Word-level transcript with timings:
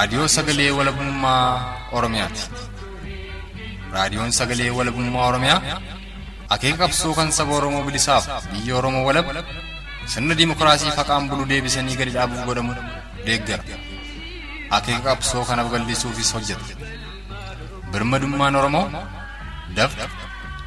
Raadiyoo 0.00 0.28
sagalee 0.36 0.70
walabummaa 0.78 1.46
Oromiyaati. 1.92 2.42
Raadiyoon 3.94 4.32
sagalee 4.32 4.70
walabummaa 4.78 5.26
Oromiyaa 5.30 5.60
akeeka 6.54 6.78
qabsoo 6.82 7.12
kan 7.18 7.32
saba 7.38 7.52
Oromoo 7.58 7.82
bilisaaf 7.88 8.24
biyya 8.52 8.76
Oromoo 8.80 9.04
walab 9.08 9.26
sirna 10.12 10.34
dimookiraasii 10.38 10.92
faqaan 10.98 11.28
bulu 11.30 11.44
deebisanii 11.50 11.96
gadi 12.00 12.10
dhaabuuf 12.16 12.44
godhamu 12.48 12.72
deeggara. 13.26 13.62
Akeeka 14.78 15.02
qabsoo 15.08 15.44
kanaaf 15.50 15.68
gallisuufis 15.74 16.30
hojjeta. 16.34 16.64
Birmadummaan 17.92 18.56
Oromoo 18.62 18.86
dafqa 19.76 20.04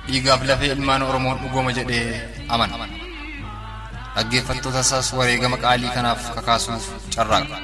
dhiigaaf 0.08 0.42
lafee 0.52 0.72
ilmaan 0.76 1.02
Oromoon 1.10 1.38
dhugooma 1.42 1.72
jedhee 1.80 2.22
amana. 2.50 2.76
Dhaggeeffattoota 4.16 4.80
isaas 4.86 5.08
wareegama 5.18 5.58
qaalii 5.66 5.92
kanaaf 5.98 6.22
kakaasuuf 6.36 6.84
carraaqa. 7.16 7.58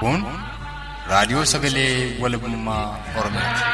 Kun 0.00 0.18
raadiyoo 1.10 1.44
sagalee 1.52 1.94
walabummaa 2.22 2.84
Oromiyaati. 3.18 3.64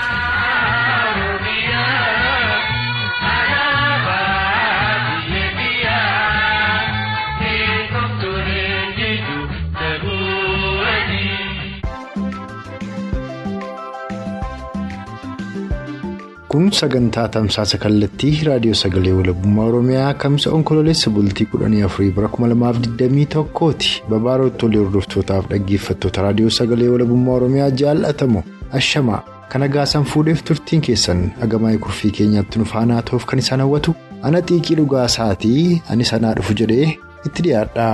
Kun 16.49 16.71
sagantaa 16.73 17.29
tamsaasa 17.29 17.79
kallattii 17.79 18.45
raadiyoo 18.47 18.75
sagalee 18.83 19.13
walabummaa 19.13 19.65
Oromiyaa 19.71 20.15
kamsa 20.23 20.51
onkololeessa 20.59 21.11
bultii 21.11 21.47
kudhanii 21.55 21.83
afurii 21.89 22.11
bara 22.19 22.29
kuma 22.29 22.49
lamaaf 22.53 22.77
digdamii 22.85 23.27
tokkooti. 23.35 23.91
Babaarotti 24.11 24.59
tolee 24.63 24.79
hordoftootaaf 24.85 25.49
dhaggeeffattoota 25.51 26.23
raadiyoo 26.27 26.51
sagalee 26.61 26.89
walabummaa 26.95 27.35
Oromiyaa 27.41 27.71
jaallatamu 27.83 28.43
ashamaa 28.81 29.21
kana 29.53 29.69
gaasan 29.77 30.05
fuudheef 30.15 30.43
turtiin 30.53 30.81
keessan 30.89 31.23
agamaa'ee 31.49 31.79
kurfii 31.85 32.11
keenyaatti 32.21 32.59
nu 32.65 32.71
faanaa 32.73 33.03
ta'uuf 33.11 33.25
kan 33.29 33.39
isaan 33.45 33.61
hawwatu 33.67 33.95
ana 34.31 34.41
xiiqii 34.49 34.77
dhugaasaatii 34.81 35.83
ani 35.93 36.05
sanaa 36.15 36.35
dhufu 36.41 36.55
jedhee 36.63 36.91
itti 37.27 37.43
dhiyaadha. 37.43 37.87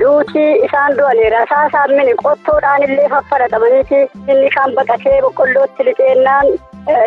Duutii 0.00 0.50
isaan 0.66 0.96
du'aniira. 0.96 1.38
Saasaan 1.50 1.90
mini 1.98 2.14
qottoodhaan 2.22 2.82
illee 2.86 3.08
faffara 3.12 3.46
qabaniiti. 3.52 4.00
Inni 4.32 4.50
kaan 4.56 4.74
baqatee 4.78 5.20
boqqollootti 5.26 5.84
lixeennaan 5.88 6.46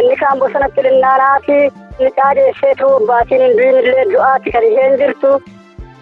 inni 0.02 0.16
kaan 0.22 0.40
bosonatti 0.40 0.84
linnaanaati. 0.88 1.58
Inni 2.00 2.12
caadeesseetu 2.20 2.88
baatiin 3.08 3.42
hin 3.46 3.58
du'in 3.58 3.78
illee 3.84 4.06
du'aatti 4.14 4.52
kan 4.56 4.64
isheen 4.70 4.98
jirtu. 5.02 5.32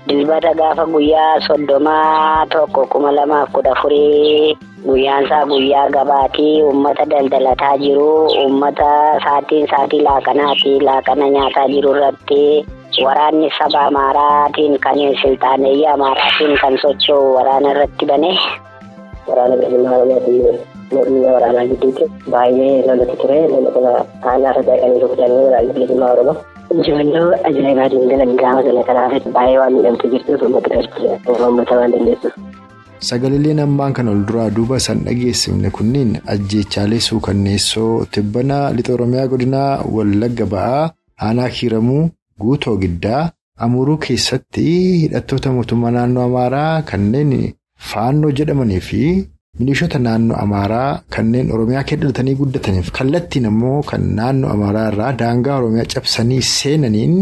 Dilbata 0.09 0.51
gaafa 0.59 0.85
guyyaa 0.93 1.39
soddomaa 1.47 2.45
tokko 2.53 2.85
kuma 2.91 3.11
lamaaf 3.15 3.51
kudha 3.53 3.71
afurii 3.77 4.57
guyyaan 4.85 5.27
guyyaa 5.51 5.89
gabaatii 5.95 6.63
uummata 6.63 7.05
daldalataa 7.09 7.77
jiru 7.83 8.07
uummata 8.41 8.87
saatiin 9.25 9.67
saatii 9.73 10.01
laaqanaati 10.07 10.79
laaqana 10.89 11.29
nyaataa 11.35 11.67
jiru 11.75 11.95
irratti. 11.95 12.65
Waraanni 13.05 13.51
saba 13.57 13.81
Amaaraatiin 13.87 14.79
kan 14.79 14.97
silxaaneeyyii 15.21 15.87
Amaaraatiin 15.93 16.57
kan 16.61 16.77
socho'u 16.81 17.35
waraana 17.35 17.71
irratti 17.71 18.05
bane. 18.05 18.33
Mormii 20.91 22.07
baay'ee 22.33 22.75
lolatti 22.87 23.15
ture. 23.21 23.39
Kana 23.75 23.91
haala 24.25 24.49
waraanni 24.57 25.73
bilisummaa 25.75 26.11
Oromoo. 26.13 26.35
Injifannoo 26.73 27.29
ajaa'ibaatiin 27.49 28.09
galan 28.11 28.35
gaafa 28.41 28.61
sana 28.67 28.83
kanaaf 28.89 29.27
baay'ee 29.37 29.57
waan 29.61 29.73
miidhamtu 29.77 30.05
jirtuuf 30.13 30.41
uummata 30.41 30.69
uummata 31.47 31.75
waan 31.81 31.91
dandeessuuf. 31.95 32.33
Sagaleen 33.07 33.59
ammaan 33.63 33.93
kan 33.97 34.07
ol 34.11 34.21
duraa 34.29 34.49
duuba 34.55 34.79
san 34.85 34.99
dhageessifne 35.07 35.69
kunniin 35.77 36.11
ajjeechaalee 36.33 36.99
suukanneessoo 37.09 38.05
tibbana 38.15 38.57
lixa 38.77 38.93
Oromiyaa 38.97 39.27
godinaa 39.33 39.71
Wallagga 39.95 40.45
ba'aa 40.53 40.85
aanaa 41.27 41.49
kiiramuu. 41.57 42.09
Guutoo 42.41 42.75
giddaa 42.83 43.21
amuruu 43.65 43.97
keessatti 44.05 44.65
hidhattoota 45.03 45.51
mootummaa 45.55 45.91
naannoo 45.95 46.23
Amaaraa 46.29 46.81
kanneen 46.91 47.33
faannoo 47.91 48.31
jedhamanii 48.39 48.79
fi 48.89 49.01
milishoota 49.59 49.99
naannoo 49.99 50.37
Amaaraa 50.43 51.01
kanneen 51.15 51.51
Oromiyaa 51.55 51.83
keessa 51.83 52.01
dhalatanii 52.01 52.35
guddataniif 52.41 52.91
kallattiin 52.97 53.45
ammoo 53.51 53.81
kan 53.89 54.05
naannoo 54.19 54.51
Amaaraa 54.55 54.87
irraa 54.91 55.11
daangaa 55.21 55.57
Oromiyaa 55.61 55.85
cabsanii 55.93 56.41
seenaniin 56.51 57.15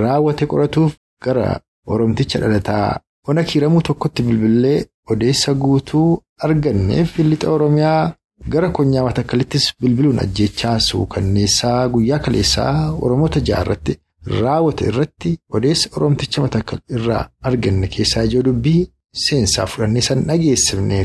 raawwate 0.00 0.46
qoratuuf 0.52 0.92
gara 1.24 1.60
Oromticha 1.86 2.38
dhalataa 2.42 2.98
ona 3.28 3.44
kiiramuu 3.50 3.82
tokkotti 3.88 4.22
bilbilee 4.28 4.84
odeessa 5.14 5.54
guutuu 5.64 6.08
arganneef 6.48 7.18
lixa 7.18 7.50
Oromiyaa 7.56 8.12
gara 8.52 8.70
konyaa 8.78 9.04
matakkalittis 9.08 9.66
bilbiluun 9.80 10.18
ajjeechaa 10.24 10.78
suukanneessaa 10.88 11.88
guyyaa 11.88 12.18
kaleessaa 12.18 12.92
Oromoota 13.04 13.40
ja'arratti. 13.48 13.98
Raawwate 14.40 14.84
irratti 14.90 15.30
odeessa 15.56 15.88
Oromticha 15.96 16.42
matakkal 16.42 16.78
irraa 16.96 17.22
arganne 17.48 17.86
keessaa 17.94 18.22
ijoo 18.28 18.42
dubbii 18.46 18.86
seensaa 19.24 19.66
fudhannee 19.72 20.02
san 20.06 20.24
dhageessifnee 20.28 21.04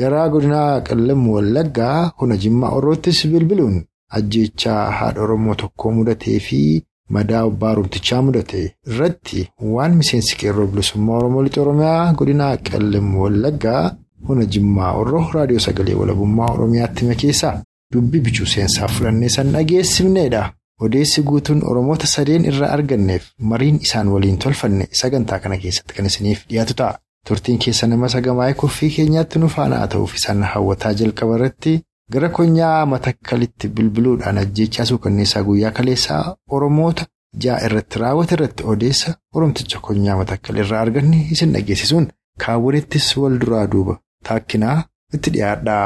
garaa 0.00 0.28
godinaa 0.34 0.80
qallamuu 0.88 1.34
wallaggaa 1.36 2.10
hona 2.20 2.36
jimmaa 2.42 2.70
orroottis 2.78 3.20
bilbiluun 3.32 3.76
ajjeechaa 4.18 4.82
haadha 4.98 5.22
Oromoo 5.26 5.54
tokkoo 5.62 5.90
mudatee 5.98 6.38
fi 6.46 6.60
madaa 7.16 7.40
abbaa 7.48 7.70
Oromtichaa 7.76 8.20
mudate 8.26 8.60
irratti 8.90 9.48
waan 9.74 9.94
miseensi 10.00 10.36
qeerroo 10.42 10.66
bilisummaa 10.74 11.16
Oromoo 11.20 11.42
lixa 11.46 11.60
Oromiyaa 11.64 12.12
godinaa 12.20 12.52
qallamuu 12.70 13.22
wallaggaa 13.24 13.82
hona 14.28 14.44
jimmaa 14.54 14.92
orroo 15.00 15.24
raadiyoo 15.34 15.60
sagalee 15.66 15.94
walabummaa 16.02 16.52
Oromiyaatti 16.58 17.00
hime 17.06 17.14
keessaa 17.24 17.56
dubbii 17.94 18.20
bichuu 18.28 18.46
seensaa 18.54 18.88
fudhannee 18.94 19.28
san 19.36 19.52
dhageessifneedha. 19.56 20.44
Odeessi 20.86 21.22
guutuun 21.28 21.62
Oromoota 21.70 22.06
sadeen 22.06 22.44
irraa 22.50 22.70
arganneef 22.74 23.24
mariin 23.52 23.78
isaan 23.86 24.08
waliin 24.14 24.38
tolfanne 24.44 24.84
sagantaa 25.00 25.38
kana 25.44 25.56
keessatti 25.62 25.94
kan 25.96 26.06
isiniif 26.10 26.44
dhiyaatu 26.50 26.74
ta'a. 26.80 26.98
Turtiin 27.28 27.58
keessa 27.64 27.86
nama 27.86 28.08
sagamaa'ee 28.14 28.54
kurfii 28.60 28.90
keenyaatti 28.96 29.38
nu 29.42 29.48
faana 29.54 29.76
haa 29.80 29.88
ta'uuf 29.94 30.14
isaan 30.18 30.42
hawwataa 30.52 30.92
jalqaba 31.00 31.34
irratti 31.38 31.72
gara 32.14 32.28
konyaa 32.38 32.86
matakkalitti 32.92 33.68
bilbiluudhaan 33.80 34.38
ajjeechaa 34.42 34.84
suukanneessaa 34.90 35.42
guyyaa 35.48 35.70
kaleessaa 35.80 36.22
Oromoota 36.58 37.04
ja'a 37.46 37.58
irratti 37.68 37.98
raawwate 38.04 38.34
irratti 38.38 38.64
odeessa 38.74 39.14
Oromticha 39.40 39.80
konyaa 39.90 40.16
matakkal 40.22 40.56
irraa 40.64 40.80
arganne 40.86 41.20
isin 41.36 41.52
dhageessisuun 41.58 42.08
kaawwanittis 42.46 43.10
wal 43.24 43.38
duraa 43.44 43.66
duuba 43.76 43.98
taakkinaa 44.30 44.78
itti 45.14 45.30
dhiyaadha. 45.36 45.76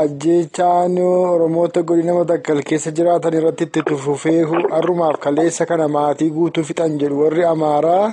Ajjeechaan 0.00 0.94
Oromoota 1.04 1.82
godina 1.88 2.14
matakkal 2.16 2.60
keessa 2.68 2.90
jiraatan 2.98 3.34
irratti 3.38 3.64
itti 3.68 3.82
tufufee 3.88 4.38
har'umaaf 4.74 5.18
kaleessa 5.24 5.66
kana 5.70 5.88
maatii 5.96 6.30
guutuu 6.36 6.64
fixan 6.68 6.94
jedhu 7.02 7.18
warri 7.22 7.44
Amaaraa. 7.48 8.06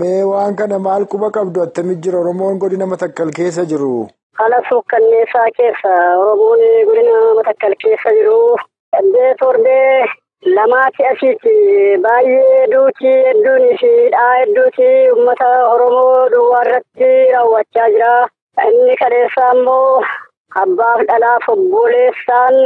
Mee 0.00 0.22
waan 0.30 0.56
kana 0.60 0.78
maal 0.86 1.04
quba 1.14 1.30
qabdu 1.36 1.62
attamitti 1.64 2.08
jira 2.08 2.18
Oromoon 2.22 2.56
godina 2.64 2.86
matakkal 2.94 3.30
keessa 3.40 3.66
jiru? 3.74 3.90
Haala 4.40 4.62
suukkanneessaa 4.70 5.44
keessa 5.60 5.92
Oromoon 6.22 6.64
godina 6.88 7.20
matakkal 7.40 7.76
keessa 7.84 8.14
jiru. 8.20 8.40
Saddeet 8.96 9.36
torbee 9.44 10.08
lamaati 10.56 11.04
asitti 11.12 11.54
baay'ee 12.08 12.66
duutii 12.72 13.16
hedduun 13.28 13.68
fi 13.84 13.92
dhaa 14.16 14.32
hedduuti 14.40 14.88
uummata 15.12 15.52
Oromoo 15.76 16.28
duwwaa 16.38 16.64
irratti 16.66 17.12
raawwachaa 17.36 17.90
jira. 17.96 18.12
Inni 18.68 18.96
kaleessaa 19.04 19.52
immoo. 19.60 20.02
Abbaaf 20.60 21.00
dhalaaf 21.08 21.44
obboleessaan 21.48 22.56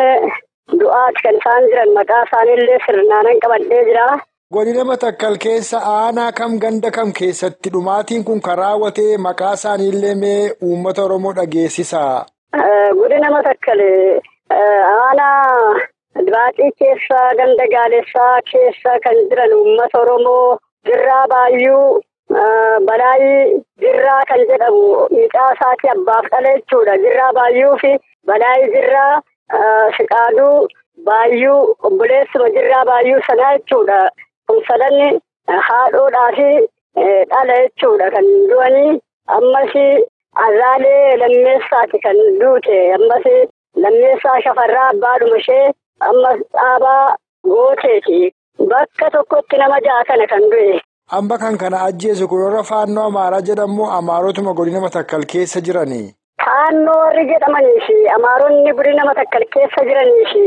du'aati 0.81 1.23
kan 1.25 1.37
isaan 1.41 1.67
jiran 1.71 1.93
maqaa 1.99 2.23
isaaniillee 2.27 2.79
sirnaan 2.87 3.29
qabadhee 3.45 3.83
jira. 3.89 4.07
Godina 4.55 4.85
matakkal 4.89 5.37
keessa 5.45 5.79
aanaa 5.93 6.33
kam 6.39 6.59
ganda 6.65 6.91
kam 6.97 7.13
keessatti 7.19 7.71
dhumaatiin 7.77 8.25
kun 8.25 8.41
kan 8.47 8.59
raawwate 8.59 9.07
maqaa 9.29 9.53
isaaniillee 9.59 10.15
mee 10.23 10.51
uummata 10.63 11.05
Oromoo 11.05 11.33
dhageessisa. 11.39 12.03
Godina 13.01 13.31
matakkal 13.37 13.81
aanaa 14.51 15.75
dibaaxii 16.27 16.71
keessa 16.83 17.21
ganda 17.39 17.67
gaalessaa 17.75 18.37
keessa 18.53 18.99
kan 19.07 19.17
jiran 19.31 19.53
uummata 19.61 20.01
Oromoo 20.03 20.59
birraa 20.85 21.27
baayyuu. 21.35 22.01
Balaayii 22.31 23.63
jirraa 23.83 24.23
kan 24.29 24.41
jedhamu 24.51 25.09
miidhaa 25.13 25.51
isaatii 25.57 25.91
abbaaf 25.95 26.27
dhala 26.33 26.53
jechuudha. 26.57 26.97
Jirraa 27.05 27.33
baayyuu 27.39 27.77
fi 27.83 27.93
balaayii 28.31 28.71
jirraa 28.75 29.23
siqaaduu 29.97 30.69
baayyuu 31.09 31.61
obboleessuma 31.91 32.51
jirraa 32.57 32.85
baayyuu 32.91 33.23
sanaa 33.29 33.53
jechuudha. 33.59 34.01
Kun 34.49 34.63
sadanni 34.69 35.09
haadhoodhaa 35.69 36.31
fi 36.39 36.49
dhala 37.33 37.57
jechuudha 37.63 38.11
kan 38.17 38.31
du'anii 38.53 39.01
ammas 39.39 39.75
Azaalee 40.45 41.17
lammeessaati 41.21 41.99
kan 42.07 42.19
duute 42.41 42.75
ammas 42.97 43.29
lammeessaa 43.85 44.41
shafarraa 44.47 44.89
abbaadhuma 44.95 45.39
ishee 45.43 45.71
ammas 46.09 46.43
dhaabaa 46.59 47.17
gooteeti. 47.53 48.19
Bakka 48.73 49.11
tokkotti 49.15 49.57
nama 49.63 49.79
ja'a 49.87 50.05
kana 50.11 50.27
kan 50.33 50.45
du'e. 50.53 50.77
Amma 51.11 51.39
kan 51.39 51.57
kana 51.57 51.83
ajjeesu 51.87 52.27
kun 52.29 52.41
warra 52.43 52.63
faannoo 52.65 53.05
Amaaraa 53.09 53.41
jedhamu 53.49 53.87
Amaarotuma 53.99 54.55
godina 54.55 54.81
Matakkal 54.81 55.25
keessa 55.33 55.61
jiranii. 55.61 56.15
Faannoo 56.45 56.97
warri 57.03 57.27
jedhamanii 57.31 57.81
fi 57.87 57.95
Amaaronni 58.17 58.73
godina 58.79 59.05
Matakkal 59.09 59.45
keessa 59.55 59.85
jiranii 59.89 60.25
fi 60.33 60.43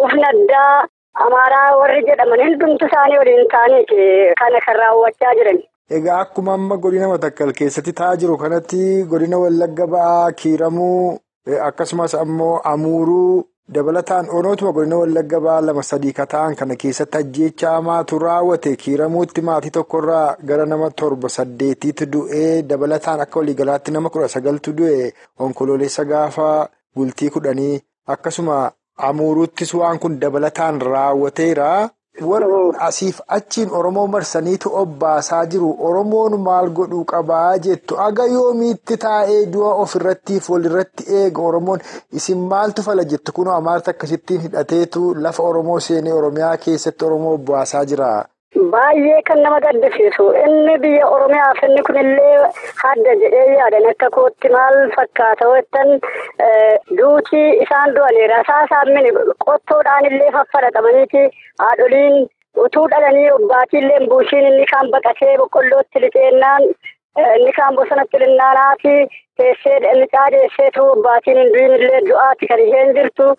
ufna 0.00 0.28
addaa 0.32 0.84
Amaaraa 1.26 1.76
warri 1.80 2.04
jedhaman 2.08 2.44
hundumtu 2.44 2.86
isaanii 2.90 3.18
waliin 3.22 3.48
ta'anii 3.54 4.34
kana 4.40 4.60
kan 4.66 4.76
raawwachaa 4.82 5.34
jiran. 5.40 5.62
Egaa 5.90 6.18
akkuma 6.26 6.54
amma 6.60 6.76
godina 6.76 7.08
Matakkal 7.08 7.52
keessatti 7.60 7.92
ta'aa 8.02 8.16
jiru 8.16 8.36
kanatti 8.44 9.04
godina 9.14 9.38
Wallagga 9.38 9.86
ba'aa 9.96 10.32
Kiiramuu 10.32 11.18
akkasumas 11.68 12.14
ammoo 12.14 12.60
Amuuruu 12.74 13.44
dabalataan 13.68 14.26
onootuma 14.30 14.72
godina 14.72 14.96
Wallagga 14.98 15.38
ba'aa 15.40 15.60
lama 15.66 15.82
sadii 15.82 16.12
ka 16.12 16.26
ta'an 16.26 16.54
kana 16.56 16.76
keessatti 16.76 17.18
ajjeechaa 17.18 17.74
hamaatu 17.76 18.18
raawwate. 18.18 18.76
Kiiramuutti 18.76 19.40
maatii 19.42 19.70
tokkorraa 19.70 20.36
gara 20.44 20.66
nama 20.66 20.90
torba 20.90 21.28
saddeetiitu 21.28 22.06
du'ee 22.12 22.62
dabalataan 22.62 23.20
akka 23.20 23.38
waliigalaatti 23.40 23.92
nama 23.92 24.10
kudha 24.10 24.28
sagaltu 24.28 24.72
du'e. 24.78 25.12
Onkoloolessa 25.38 26.04
gaafa 26.04 26.68
bultii 26.94 27.30
kudhanii 27.30 27.80
akkasuma 28.06 28.70
Amuuruuttis 28.96 29.74
waan 29.74 29.98
kun 29.98 30.18
dabalataan 30.20 30.80
raawwateera. 30.80 31.88
Asiif 32.86 33.20
achiin 33.28 33.70
Oromoo 33.72 34.06
marsaniitu 34.06 34.70
obbaasaa 34.80 35.44
jiru. 35.46 35.70
Oromoon 35.88 36.40
maal 36.40 36.68
godhuu 36.70 37.04
qabaa 37.12 37.58
jettu. 37.58 37.96
Aga 38.06 38.26
yoomiitti 38.26 38.96
taa'ee 39.04 39.46
du'a 39.52 39.74
ofirrattiif 39.84 40.50
walirratti 40.50 41.04
eega 41.20 41.42
Oromoon 41.42 41.80
isin 42.12 42.38
maaltu 42.52 42.82
fala 42.82 43.04
jettu 43.04 43.32
kunoo 43.32 43.54
amaarta 43.54 43.90
akkasittiin 43.90 44.40
hidhateetu 44.40 45.14
lafa 45.14 45.42
Oromoo 45.42 45.80
seenee 45.80 46.12
Oromiyaa 46.12 46.56
keessatti 46.56 47.04
Oromoo 47.04 47.34
obbaasaa 47.40 47.84
jira. 47.84 48.10
Baay'ee 48.56 49.22
kan 49.28 49.40
nama 49.42 49.58
gaddisiisu. 49.64 50.24
Inni 50.44 50.74
biyya 50.82 51.06
Oromiyaaf 51.08 51.62
inni 51.66 51.82
kunillee 51.88 52.50
hadda 52.82 53.14
jedhee 53.22 53.46
yaadan 53.58 53.86
akka 53.90 54.10
kootti 54.16 54.48
maal 54.54 54.76
fakkaata? 54.96 55.48
Jettan 55.56 55.92
duutii 56.98 57.48
isaan 57.64 57.94
du'aniira. 57.96 58.38
Rasaasaan 58.42 58.92
mini 58.96 59.12
qottoodhaan 59.46 60.04
illee 60.10 60.30
faffadhatamaniiti. 60.36 61.22
Haadholiin 61.64 62.18
utuu 62.64 62.86
dhalanii 62.94 63.30
obbaatiillee 63.38 64.00
buushiin 64.12 64.46
inni 64.52 64.66
kaan 64.74 64.90
baqatee 64.96 65.36
boqqollootti 65.42 66.02
lixeennaan 66.04 66.62
inni 67.36 67.52
kaan 67.60 67.76
bosonatti 67.80 68.20
linnaanaati 68.24 68.94
teessee 69.40 69.94
mucaa 70.00 70.26
deesseetu 70.36 70.84
obbaatiin 70.96 71.40
hin 71.42 71.52
du'in 71.56 71.74
illee 71.78 72.02
du'aati 72.10 72.50
kan 72.52 72.60
isheen 72.66 72.94
jirtu. 73.00 73.30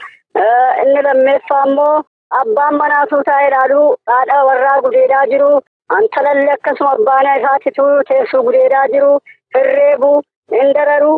Inni 0.86 1.04
lammeeffaa 1.10 1.63
immoo. 1.69 2.01
Abbaan 2.41 2.75
manaatuu 2.81 3.21
taa'ee 3.30 3.47
ilaaluu 3.47 3.88
haadha 4.12 4.38
warraa 4.50 4.81
gudeedaa 4.85 5.25
jiru. 5.33 5.51
Antalallee 5.97 6.53
akkasuma 6.57 6.91
abbaan 6.97 7.27
isaatitu 7.39 7.83
teessoo 8.09 8.44
gudeedaa 8.47 8.88
jiru. 8.94 9.12
Hirreebu, 9.56 10.12
indararu, 10.62 11.13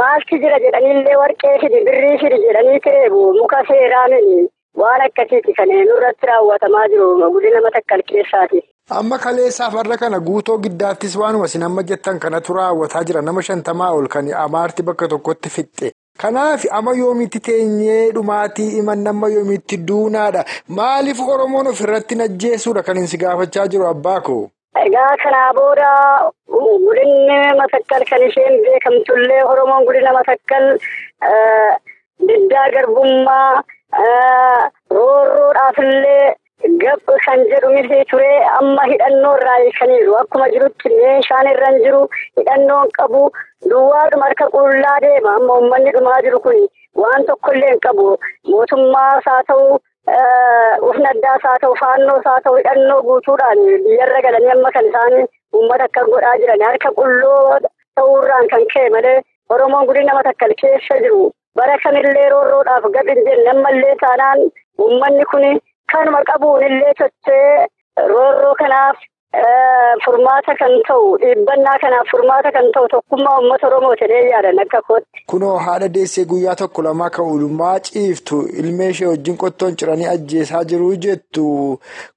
maalti 0.00 0.38
jira 0.42 0.58
jedhaniillee 0.66 1.16
warqee 1.22 1.54
fidi, 1.62 1.80
birrii 1.88 2.18
fidi 2.24 2.42
jedhanii 2.46 2.80
kireebu. 2.86 3.22
Muka 3.40 3.62
seeraanii 3.70 4.42
waan 4.82 5.06
akkasiiti 5.06 5.54
kan 5.58 5.68
nurratti 5.88 6.26
raawwatamaa 6.32 6.86
jiru 6.92 7.32
godina 7.36 7.60
Matakkal 7.66 8.02
keessaati. 8.12 8.60
Amma 9.00 9.18
kaleessaaf 9.18 9.72
har'a 9.80 9.96
kana 10.04 10.18
guutoo 10.20 10.58
giddaattis 10.64 11.16
waanuma 11.20 11.46
isin 11.50 11.62
amma 11.68 11.82
jettan 11.90 12.18
kanatu 12.20 12.52
raawwataa 12.58 13.04
jira. 13.04 13.22
Nama 13.22 13.42
shantamaa 13.42 13.92
ol 13.98 14.08
kan 14.16 14.28
amaarti 14.46 14.82
bakka 14.82 15.08
tokkotti 15.08 15.48
fixxe. 15.56 15.92
Kanaaf 16.22 16.64
amma 16.78 16.92
yoomitti 16.96 17.40
teenyee 17.46 18.12
dhumaatii 18.16 18.68
iman 18.80 19.06
amma 19.12 19.28
yoomitti 19.28 19.76
duunaadha. 19.88 20.44
Maaliif 20.68 21.20
Oromoon 21.20 21.66
ofirratti 21.72 22.14
najjeessuudha 22.20 22.82
kan 22.86 22.96
inni 23.00 23.08
si 23.12 23.18
gaafachaa 23.22 23.66
jiru 23.72 23.86
abbaa 23.88 24.20
koo? 24.28 24.42
Egaa 24.84 25.16
kanaa 25.22 25.50
booda 25.58 25.90
godinni 26.52 27.38
Matakkal 27.62 28.04
kan 28.10 28.22
isheen 28.28 28.60
beekamtullee 28.66 29.42
Oromoon 29.54 29.84
godina 29.90 30.12
Matakkal 30.18 30.66
diddaa 32.28 32.68
garbummaa 32.76 33.62
roorroodhaafillee 34.94 36.34
gab 36.82 37.00
kan 37.24 37.40
jedhu 37.52 37.72
miti 37.74 37.98
ture 38.10 38.30
amma 38.58 38.84
hidhannoo 38.92 39.32
irraa 39.40 39.56
hiikaniiru. 39.62 40.14
Akkuma 40.22 40.48
jirutti 40.54 40.92
meeshaan 40.98 41.50
irra 41.52 41.70
hin 41.72 41.82
jiru 41.86 42.02
hidhannoon 42.40 42.92
qabu. 42.98 43.22
Duwwaadhuma 43.70 44.28
harka 44.30 44.48
qullaa 44.54 44.96
deema 45.06 45.34
amma 45.40 45.58
uummanni 45.58 45.92
dhumaa 45.96 46.20
jiru 46.28 46.40
kun 46.46 46.58
waan 47.02 47.26
tokkollee 47.30 47.70
hin 47.74 47.80
qabu 47.88 48.08
mootummaas 48.52 49.28
haa 49.32 49.42
ta'u 49.50 49.78
ufna 50.90 51.12
addaas 51.14 51.46
haa 51.48 51.58
ta'u 51.62 51.76
faannoos 51.82 52.26
haa 52.30 52.40
ta'u 52.48 52.56
hidhannoo 52.60 52.98
guutuudhaan 53.08 53.62
biyyarra 53.86 54.20
galanii 54.26 54.52
amma 54.56 54.72
kan 54.76 54.88
isaan 54.90 55.16
uummata 55.58 55.88
akka 55.90 56.04
godhaa 56.10 56.34
jiran 56.42 56.66
harka 56.68 56.92
qulloo 56.98 57.58
ta'uurraan 57.64 58.48
kan 58.54 58.66
ka'e 58.74 58.90
malee 58.96 59.16
Oromoon 59.54 59.86
godina 59.88 60.14
Matakkal 60.18 60.52
keessa 60.60 61.00
jiru 61.06 61.24
bara 61.60 61.78
kamillee 61.86 62.28
roorroodhaaf 62.34 62.86
gad 62.98 63.10
hin 63.14 63.24
jenne 63.30 63.50
ammallee 63.54 63.96
taanaan 64.04 64.44
uummanni 64.84 65.24
kun 65.32 65.44
kanuma 65.92 66.20
qabuun 66.30 66.62
illee 66.68 66.92
sochee 66.98 67.66
roorroo 68.12 68.54
kanaaf. 68.62 68.96
Furmaata 70.04 70.54
kan 70.58 70.72
ta'u 70.88 71.06
dhiibbannaa 71.22 71.78
kanaaf 71.82 72.08
furmaata 72.12 72.50
kan 72.56 72.66
ta'u 72.74 72.88
tokkummaa 72.92 73.34
uummata 73.40 73.66
Oromoo 73.68 73.94
jedhee 74.00 74.22
yaadan 74.30 74.58
akka 74.62 74.80
kootti. 74.88 75.22
Kunoo 75.32 75.56
haadha 75.66 75.88
deessee 75.94 76.24
guyyaa 76.32 76.54
tokko 76.60 76.82
lamaa 76.86 77.10
kan 77.16 77.24
oolmaa 77.32 77.74
ciiftu 77.88 78.40
ilmee 78.62 78.88
ishee 78.94 79.08
wajjin 79.08 79.36
qottoon 79.42 79.76
ciranii 79.82 80.06
ajjeesaa 80.14 80.62
jiru 80.72 80.90
jettu 81.06 81.44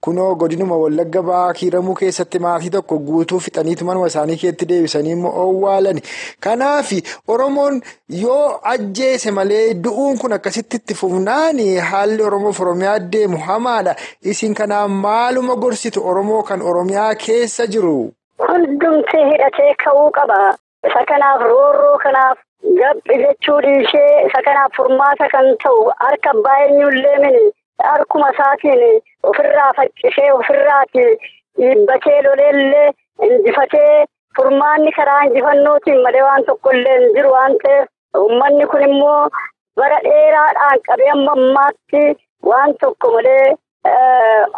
kunoo 0.07 0.29
godinuma 0.43 0.77
wallagga 0.83 1.21
ba'aa 1.29 1.53
kiiramuu 1.59 1.95
keessatti 2.01 2.39
maatii 2.45 2.69
tokko 2.77 2.97
guutuu 3.09 3.39
fixaniitu 3.47 3.85
manuma 3.89 4.07
isaanii 4.13 4.37
keetti 4.43 4.65
deebisanii 4.73 5.11
immoo 5.17 5.33
owwaalani. 5.45 6.01
Kanaaf 6.47 6.91
Oromoon 7.27 7.81
yoo 8.21 8.59
ajjeese 8.73 9.31
malee 9.31 9.73
du'uun 9.87 10.17
kun 10.21 10.33
akkasitti 10.39 10.77
itti 10.83 10.93
fufnaani 11.01 11.67
haalli 11.91 12.23
Oromoof 12.23 12.61
Oromiyaa 12.61 12.99
deemu 12.99 13.37
hamaadha. 13.47 13.95
Isin 14.21 14.53
kanaan 14.61 14.91
maaluma 15.07 15.55
gorsitu 15.55 16.07
Oromoo 16.07 16.43
kan 16.43 16.61
Oromiyaa. 16.61 17.06
Keessa 17.15 17.67
jiru. 17.75 18.11
Hundumti 18.47 19.17
hidhatee 19.29 19.73
ka'uu 19.83 20.09
qaba. 20.17 20.39
Isa 20.87 21.05
kanaaf 21.11 21.41
roorroo 21.41 21.97
kanaaf 22.03 22.37
gabbi 22.79 23.17
jechuu 23.23 23.59
dhiishee 23.65 24.25
isa 24.27 24.41
kanaaf 24.47 24.75
furmaata 24.77 25.29
kan 25.33 25.47
ta'u 25.63 25.87
harka 26.03 26.33
baay'eenyullee 26.45 27.17
mini 27.23 27.41
harkuma 27.87 28.29
isaatiin 28.35 28.83
ofirraa 29.31 29.71
faccisee 29.79 30.31
ofirraati 30.37 31.05
dhiibbatee 31.59 32.21
loleellee 32.27 32.87
injifatee 33.27 34.05
furmaanni 34.37 34.91
karaa 34.97 35.21
injifannootiin 35.27 36.01
malee 36.07 36.23
waan 36.29 36.45
tokkollee 36.49 36.97
hin 36.99 37.13
jiru 37.19 37.31
waan 37.37 37.57
ta'eef 37.63 37.87
uummanni 38.23 38.67
kun 38.73 38.83
immoo 38.89 39.29
bara 39.81 39.99
dheeraadhaan 40.09 40.79
qabee 40.89 41.09
amma 41.15 41.31
ammaatti 41.37 42.03
waan 42.51 42.73
tokko 42.83 43.11
malee. 43.15 43.55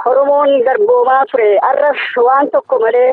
Oromoon 0.10 0.52
garboomaa 0.68 1.24
ture 1.32 1.50
arras 1.70 2.04
waan 2.28 2.50
tokko 2.54 2.80
malee 2.84 3.10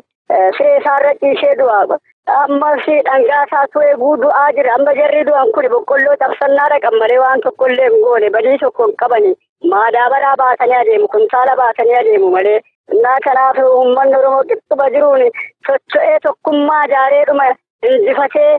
siree 0.58 0.76
isaarra 0.80 1.12
ciishee 1.23 1.54
du'a. 1.61 1.99
Ammas 2.37 2.87
dhangaasaa 3.08 3.64
ture 3.73 3.90
du'aa 4.23 4.46
jira. 4.58 4.75
Amma 4.78 4.94
jarri 5.00 5.25
du'an 5.28 5.52
kun 5.56 5.68
boqqolloo 5.75 6.16
cabsannaa 6.23 6.68
dhaqan 6.75 6.99
malee 7.02 7.18
waan 7.25 7.40
tokkollee 7.46 7.88
hin 7.90 8.00
goone 8.06 8.30
badii 8.37 8.58
tokko 8.64 8.87
hin 8.88 8.96
qabani. 9.02 9.35
Maadaabaraa 9.75 10.37
baatanii 10.42 10.78
adeemu 10.80 11.08
kuntaala 11.16 11.56
baatanii 11.62 11.99
adeemu 12.00 12.30
malee. 12.37 12.61
Innaa 12.94 13.18
kanaaf 13.26 13.58
uummanni 13.66 14.16
Oromoo 14.20 14.44
qixxuma 14.52 14.90
jiruun 14.96 15.26
socho'ee 15.68 16.18
tokkummaa 16.28 16.82
ijaareedhuma 16.88 17.46
injifatee 17.90 18.52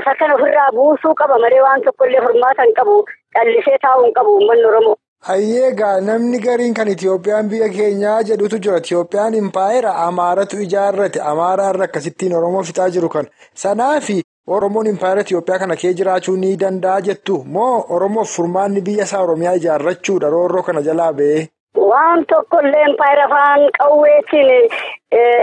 isa 0.00 0.14
kana 0.20 0.34
ofirraa 0.38 0.70
buusuu 0.76 1.14
qaba 1.22 1.38
malee 1.44 1.60
waan 1.66 1.82
tokkollee 1.88 2.22
furmaata 2.26 2.62
hin 2.68 2.74
qabu. 2.80 2.96
Callisee 3.38 3.78
taa'uu 3.86 4.04
hin 4.06 4.14
qabu 4.18 4.36
uummanni 4.38 4.64
Oromoo. 4.72 4.96
Hayyeegaa 5.28 6.00
namni 6.00 6.38
gariin 6.40 6.74
kan 6.74 6.88
Itiyoophiyaan 6.88 7.48
biyya 7.50 7.68
keenyaa 7.68 8.22
jedhutu 8.22 8.58
jira. 8.58 8.76
Itiyoophiyaan 8.78 9.34
impaayera 9.34 9.90
Amaaratu 10.06 10.56
ijaarrate. 10.66 11.20
Amaaraarra 11.32 11.84
akkasittiin 11.84 12.34
Oromoo 12.36 12.62
fixaa 12.62 12.88
jiru 12.90 13.08
kan. 13.08 13.26
Sanaafi 13.54 14.22
Oromoon 14.46 14.86
impaayera 14.86 15.20
Itiyoophiyaa 15.26 15.58
kana 15.58 15.76
kee 15.76 15.92
jiraachuu 15.98 16.36
ni 16.36 16.56
danda'a 16.60 17.00
jettu 17.08 17.36
moo 17.56 17.84
Oromoof 17.96 18.32
furmaanni 18.36 18.80
biyya 18.86 19.04
isaa 19.04 19.20
Oromiyaa 19.26 19.52
ijaarrachuudha 19.60 20.30
roorroo 20.36 20.62
kana 20.62 20.82
jalaa 20.88 21.12
ba'ee? 21.12 21.44
Waan 21.90 22.24
tokkollee 22.32 22.84
impaayera 22.88 23.24
afaan 23.28 23.68
qawweetiin 23.78 24.50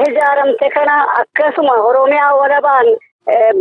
ijaaramte 0.09 0.69
kana 0.79 0.97
akkasuma 1.21 1.73
Oromiyaa 1.91 2.33
walabaan 2.41 2.87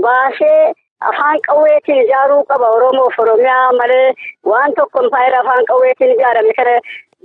baasee. 0.03 0.73
Afaan 1.11 1.39
qawweetiin 1.49 2.01
ijaaruu 2.05 2.43
qaba. 2.51 2.67
Oromoof 2.77 3.19
Oromiyaa 3.25 3.73
malee 3.81 4.09
waan 4.51 4.75
tokko 4.79 5.03
impaayera 5.05 5.41
afaan 5.45 5.65
qawweetiin 5.71 6.13
ijaarame 6.17 6.53
kana 6.59 6.75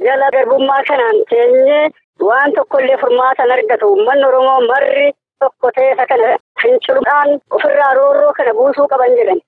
jala 0.05 0.27
garbummaa 0.35 0.81
kanaan 0.89 1.17
teenyee 1.29 1.83
waan 2.29 2.53
tokkollee 2.57 2.97
furmaatan 3.03 3.51
argatu. 3.57 3.85
Uummanni 3.93 4.25
Oromoo 4.31 4.59
marri 4.71 5.07
tokko 5.43 5.71
ta'e 5.75 5.91
isa 5.93 6.05
kana 6.11 6.29
finciluudhaan 6.61 7.29
ofirraa 7.57 7.93
roorroo 7.99 8.33
kana 8.37 8.53
buusuu 8.59 8.87
qaban 8.91 9.15
jedhan. 9.19 9.39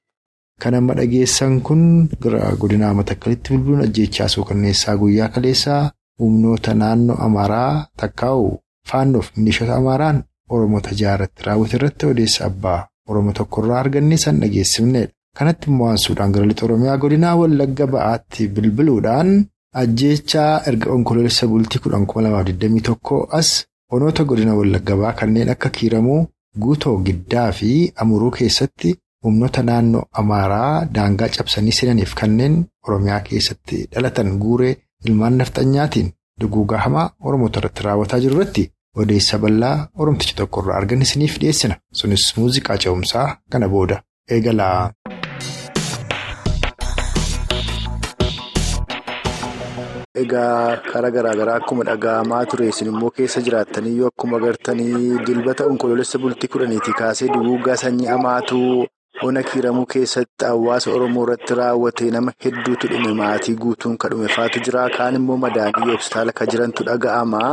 Kan 0.63 0.75
amma 0.79 0.93
dhageessan 0.97 1.61
kun 1.67 1.81
gara 2.23 2.51
godinaa 2.61 2.93
matakkalitti 2.99 3.49
bilbiluun 3.53 3.81
ajjeechaa 3.87 4.27
suukanneessaa 4.35 4.95
guyyaa 5.01 5.29
kaleessaa 5.35 5.81
humnoota 6.19 6.73
naannoo 6.81 7.17
Amaaraa 7.25 7.85
takkaa'u 8.01 8.45
faannoof 8.91 9.27
milishoota 9.37 9.75
Amaaraan 9.81 10.23
Oromoota 10.49 10.89
jaaratti 11.01 11.43
raawwate 11.47 11.75
irratti 11.77 12.05
odeessa 12.11 12.45
abbaa 12.49 12.79
Oromoo 13.09 13.33
tokkorraa 13.39 13.79
arganne 13.83 14.17
san 14.23 14.39
dhageessifnedha. 14.41 15.11
Kanatti 15.37 15.67
immoo 15.71 15.87
aansuudhaan 15.89 16.31
gara 16.33 16.45
lixa 16.49 16.65
Oromiyaa 16.65 16.97
godinaa 17.03 17.35
Wallagga 17.41 17.87
ba'aatti 17.95 18.47
bilbiluudhaan 18.55 19.31
ajjeechaa 19.81 20.51
erga 20.69 20.91
onkoloolessa 20.95 21.47
bultii 21.51 21.79
kudhan 21.83 22.05
kuma 22.09 22.23
lamaaf 22.25 22.45
digdamii 22.49 22.81
tokko 22.89 23.17
as 23.39 23.49
onoota 23.95 24.23
godina 24.29 24.53
Wallagga 24.59 24.95
ba'aa 25.01 25.13
kanneen 25.21 25.49
akka 25.53 25.69
kiiramuu 25.77 26.19
guutoo 26.65 26.95
giddaa 27.07 27.47
fi 27.59 27.71
amuruu 28.05 28.31
keessatti 28.37 28.95
humnoota 29.25 29.63
naannoo 29.69 30.03
Amaaraa 30.21 30.85
daangaa 30.95 31.29
cabsanii 31.37 31.71
seenaniif 31.79 32.13
kanneen 32.21 32.55
Oromiyaa 32.87 33.19
keessatti 33.29 33.77
dhalatan 33.95 34.37
guuree 34.43 34.73
ilmaan 35.05 35.37
nafxanyaatiin 35.41 36.11
duguugaa 36.41 36.79
hamaa 36.85 37.09
Oromoota 37.29 37.59
irratti 37.63 37.83
raawwataa 37.87 38.19
jiru 38.25 38.35
irratti 38.39 38.69
odeessa 39.01 39.37
bal'aa 39.45 39.75
Oromticha 40.05 40.35
tokkorraa 40.41 40.77
arganne 40.81 41.07
isiniif 41.09 41.37
dhiyeessina. 41.43 41.79
Sunis 42.01 42.27
muuziqaa 42.37 42.77
ce'umsaa 42.85 43.27
kana 43.55 43.69
booda 43.75 44.01
eegala. 44.37 44.69
Egaa 50.21 50.77
karaa 50.91 51.09
garaagaraa 51.15 51.55
akkuma 51.59 51.83
dhaga'amaa 51.89 52.41
ture 52.51 52.67
isin 52.71 52.89
immoo 52.91 53.09
keessa 53.19 53.41
jiraattanii 53.47 53.93
yoo 53.99 54.09
akkuma 54.11 54.37
agartanii 54.39 55.17
dilbata 55.29 55.65
onkoloolessa 55.71 56.19
bultii 56.25 56.49
kudhaniitii 56.55 56.93
kaasee 56.99 57.29
duguuggaa 57.33 57.77
sanyii 57.83 58.07
hamaatu 58.13 58.59
ona 59.27 59.43
kiiramuu 59.49 59.85
keessatti 59.95 60.45
hawaasa 60.49 60.91
Oromoo 60.97 61.23
irratti 61.27 61.55
raawwate 61.59 62.11
nama 62.17 62.33
hedduutu 62.45 62.87
dhume 62.93 63.13
maatii 63.21 63.55
guutuun 63.65 63.97
kan 64.03 64.11
dhume 64.15 64.27
faatu 64.37 64.59
jira 64.67 64.85
kaan 64.97 65.15
immoo 65.21 65.37
madaanii 65.45 65.91
hospitaala 65.95 66.31
kan 66.41 66.47
jirantu 66.55 66.83
dhaga'ama. 66.89 67.43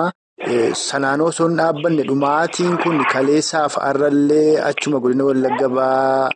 Sanaan 0.49 1.21
osoo 1.21 1.47
hin 1.49 1.57
dhaabbanne 1.59 2.03
dhumaatiin 2.09 2.77
kun 2.83 3.01
kaleessaaf 3.13 3.75
har'allee 3.87 4.61
achuma 4.69 4.99
godina 5.05 5.25
Wallagga 5.29 5.69
ba'aa 5.69 6.31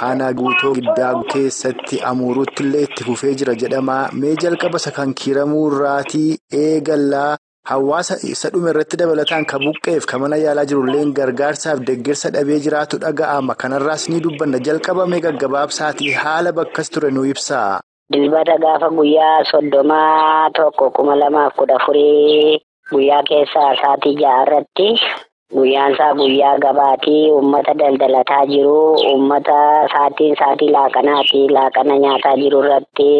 Haanaa 0.00 0.32
guutoo 0.40 0.72
giddaa 0.78 1.12
keessatti 1.32 2.00
amuuruutti 2.10 2.62
illee 2.64 2.82
itti 2.88 3.04
fufee 3.04 3.34
jira 3.42 3.54
jedhama. 3.62 3.98
Mee 4.12 4.34
jalqaba 4.42 4.76
isa 4.82 4.90
kan 4.98 5.14
kiiramuu 5.22 5.62
irraatii 5.70 6.36
eegallaa 6.62 7.36
hawaasa 7.70 8.16
isa 8.32 8.50
dhume 8.54 8.70
irratti 8.74 8.96
dabalataan 9.02 9.44
kan 9.52 9.60
buqqeef 9.66 10.06
kan 10.12 10.20
mana 10.26 10.36
yaalaa 10.44 10.64
jirullee 10.70 11.04
gargaarsaaf 11.18 11.78
deeggarsa 11.90 12.30
dhabee 12.36 12.58
jiraatu 12.66 12.98
dhaga'ama. 13.04 13.54
Kanarraas 13.64 14.08
ni 14.08 14.20
dubbanna. 14.28 14.58
Jalqabamee 14.70 15.20
gaggabaabsaatii 15.26 16.12
haala 16.22 16.52
bakkas 16.52 16.90
ture 16.90 17.10
nu 17.10 17.24
ibsa. 17.34 17.80
Dilbata 18.12 18.56
gaafa 18.64 18.88
guyyaa 18.98 19.44
soddomaa 19.50 20.50
tokko 20.56 20.90
kuma 20.96 21.14
lamaaf 21.22 21.52
kudha 21.60 21.76
afurii 21.76 22.58
guyyaa 22.92 23.22
keessaa 23.28 23.72
sa'aatii 23.80 24.16
ja'a 24.22 24.42
irratti. 24.44 24.88
Guyyaan 25.54 25.92
isaa 25.96 26.14
guyyaa 26.20 26.58
gabaatii 26.64 27.30
uummata 27.32 27.72
daldalataa 27.78 28.44
jiru 28.52 28.78
uummata 29.10 29.56
sa'aatiin 29.92 30.36
sa'aatii 30.40 30.70
laaqanaati. 30.76 31.40
Laaqana 31.56 31.94
nyaataa 32.04 32.36
jiru 32.42 32.60
irratti 32.64 33.10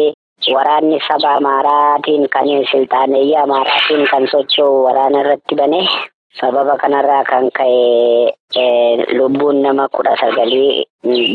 waraanni 0.55 0.99
saba 1.07 1.31
amaaraatiin 1.39 2.29
kan 2.33 2.47
silxaaneeyyii 2.71 3.35
amaaraatiin 3.43 4.05
kan 4.11 4.27
socho'u 4.31 4.83
waraana 4.85 5.19
irratti 5.23 5.55
bane 5.59 5.81
sababa 6.39 6.77
kanarraa 6.81 7.23
kan 7.31 7.49
ka'e 7.57 9.13
lubbuun 9.17 9.61
nama 9.61 9.87
kudha 9.89 10.15
sagalii 10.21 10.85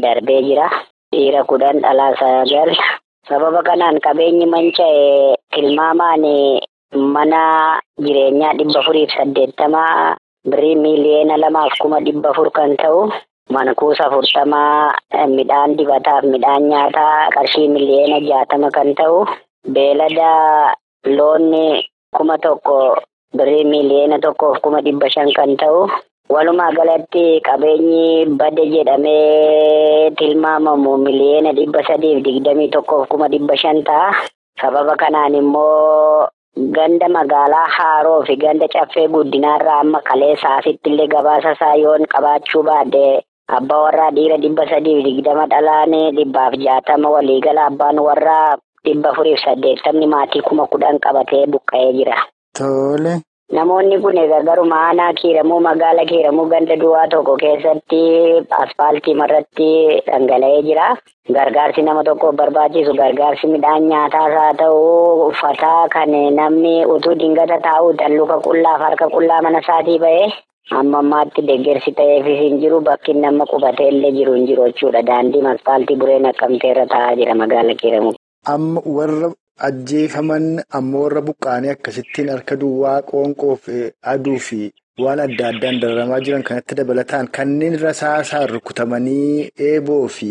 darbee 0.03 0.43
jira. 0.43 0.69
Dhiira 1.13 1.45
kudhan 1.45 1.79
dhalaa 1.83 2.15
sagal. 2.21 2.71
Sababa 3.29 3.63
kanaan 3.63 4.01
qabeenyi 4.05 4.47
manca'e 4.47 5.35
tilmaamaan 5.55 6.25
mana 6.95 7.81
jireenyaa 8.01 8.55
dhibba 8.59 8.81
afuriif 8.81 9.11
saddeettamaa. 9.17 10.17
Birrii 10.51 10.77
miiliyoona 10.77 11.37
lamaaf 11.41 11.73
kuma 11.81 12.01
dhibba 12.05 12.31
afur 12.31 12.51
kan 12.53 12.77
ta'u 12.77 13.09
mankuusa 13.55 14.05
afurtamaa 14.07 14.93
midhaan 15.37 15.77
dibataaf 15.79 16.25
midhaan 16.33 16.69
nyaataa 16.69 17.31
qarshii 17.37 17.69
miiliyoona 17.69 18.19
jaatama 18.29 18.69
kan 18.77 18.93
ta'u 18.99 19.25
beelada 19.73 20.31
loonni 21.17 21.89
kuma 22.17 22.37
tokko 22.39 22.77
birrii 23.37 23.65
miiliyoona 23.73 24.19
tokkoof 24.21 24.61
kuma 24.61 24.81
dhibba 24.85 25.09
shan 25.15 25.33
kan 25.33 25.57
ta'u 25.57 25.89
walumaa 26.29 26.73
galatti 26.77 27.41
qabeenyi 27.49 28.27
bade 28.41 28.65
jedhamee 28.75 30.11
tilmaamamu 30.21 30.97
miiliyoona 31.09 31.53
dhibba 31.57 31.83
sadiif 31.89 32.21
digdamii 32.25 32.69
tokkoof 32.77 33.09
kuma 33.09 33.29
dhibba 33.33 33.57
shan 33.57 33.81
ta'a 33.89 34.13
sababa 34.61 34.97
kanaan 34.97 35.35
immoo. 35.41 36.29
Ganda 36.57 37.09
magaalaa 37.09 37.67
Haaroo 37.77 38.23
fi 38.27 38.37
ganda 38.37 38.69
caffee 38.69 39.09
guddinaarraa 39.09 39.81
amma 39.81 40.01
kaleessa 40.09 40.55
asitti 40.57 40.91
illee 40.91 41.07
gabaasa 41.15 41.53
isaa 41.57 41.75
yoon 41.83 42.07
qabaachuu 42.13 42.63
baadde 42.69 43.03
abbaa 43.59 43.81
warraa 43.85 44.11
dhiira 44.19 44.37
dhibba 44.45 44.69
sadiif 44.71 45.03
digdama 45.05 45.47
dhalaanii 45.53 46.11
dhibbaaf 46.19 46.55
jaatama 46.65 47.11
waliigala 47.17 47.67
abbaan 47.71 47.99
warraa 48.07 48.57
dhibba 48.85 49.11
afuriif 49.11 49.41
saddeettamni 49.45 50.07
maatii 50.15 50.43
kuma 50.49 50.67
kudhan 50.67 50.99
qabatee 51.07 51.47
buqqa'ee 51.47 51.93
jira. 51.99 52.17
Tole. 52.59 53.15
Namoonni 53.55 54.01
kun 54.01 54.17
egaa 54.17 54.41
garuma 54.43 54.77
aanaa 54.89 55.13
kiiramuu 55.21 55.61
magaala 55.61 56.05
kiiramuu 56.11 56.47
ganda 56.49 56.77
duwwaa 56.81 57.09
tokko 57.13 57.35
keessatti 57.43 58.01
asfaaltii 58.63 59.13
irratti 59.25 59.67
dhangala'ee 60.07 60.63
jira. 60.69 60.87
Gargaarsi 61.37 61.83
nama 61.83 62.05
tokkoof 62.05 62.35
barbaachisu 62.41 62.95
gargaarsi 62.97 63.47
midhaan 63.53 63.85
nyaataas 63.91 64.33
haa 64.39 64.55
ta'u 64.63 64.81
uffataa 65.29 65.89
kan 65.93 66.17
namni 66.41 66.87
utuu 66.97 67.15
dingata 67.21 67.61
taa'u 67.69 67.93
luka 68.17 68.41
qullaaf 68.49 68.81
harka 68.81 69.09
qullaa 69.13 69.43
mana 69.43 69.61
isaatii 69.61 69.99
ba'ee 70.07 70.27
amma 70.81 70.99
ammaatti 71.05 71.43
deeggarsi 71.47 71.93
ta'eefis 71.93 72.39
hin 72.41 72.59
jiru 72.65 72.81
bakki 72.81 73.13
nama 73.15 73.45
qubatee 73.47 73.89
illee 73.93 74.13
jiru 74.19 74.33
hin 74.35 74.47
jiru 74.47 74.67
jechuudha. 74.73 75.03
Daandiin 75.03 75.47
asfaaltii 75.47 75.97
buree 76.01 76.19
naqqamtee 76.19 76.71
irra 76.73 76.87
taa'aa 76.87 77.15
jira 77.21 77.35
magaala 77.35 77.75
kiiramuu. 77.75 78.15
Amma 78.49 78.81
warra 78.97 79.31
ajjeefaman 79.69 80.47
ammoo 80.79 81.03
warra 81.05 81.21
buqqaanii 81.29 81.71
akkasittiin 81.75 82.29
harka 82.35 82.57
duwwaa 82.63 83.03
qoonqoof 83.11 83.69
aduu 84.13 84.39
fi 84.47 84.61
waan 85.05 85.21
adda 85.27 85.49
addaan 85.53 85.81
dararamaa 85.83 86.21
jiran 86.27 86.43
kanatti 86.49 86.75
dabalataan 86.81 87.29
kanneen 87.39 87.79
rasaasaan 87.85 88.49
rukutamanii 88.55 89.51
eeboo 89.69 90.09
fi 90.17 90.31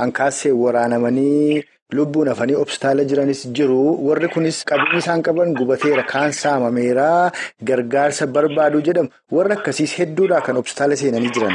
hankaaseen 0.00 0.56
waraanamanii 0.62 1.62
lubbuun 1.96 2.28
hafanii 2.28 2.54
hospitaala 2.60 3.04
jiranis 3.10 3.40
jiru. 3.56 3.80
Warri 4.08 4.28
kunis 4.34 4.64
qabeenyi 4.68 4.98
isaan 5.02 5.22
qaban 5.26 5.54
gubateera 5.58 6.02
kaan 6.12 6.32
saamameera 6.32 7.08
gargaarsa 7.68 8.26
barbaadu 8.26 8.80
jedhamu. 8.86 9.08
Warri 9.32 9.52
akkasiis 9.56 9.92
hedduudha 9.98 10.40
kan 10.46 10.56
hospitaala 10.60 10.96
seenanii 11.02 11.30
jiran. 11.36 11.54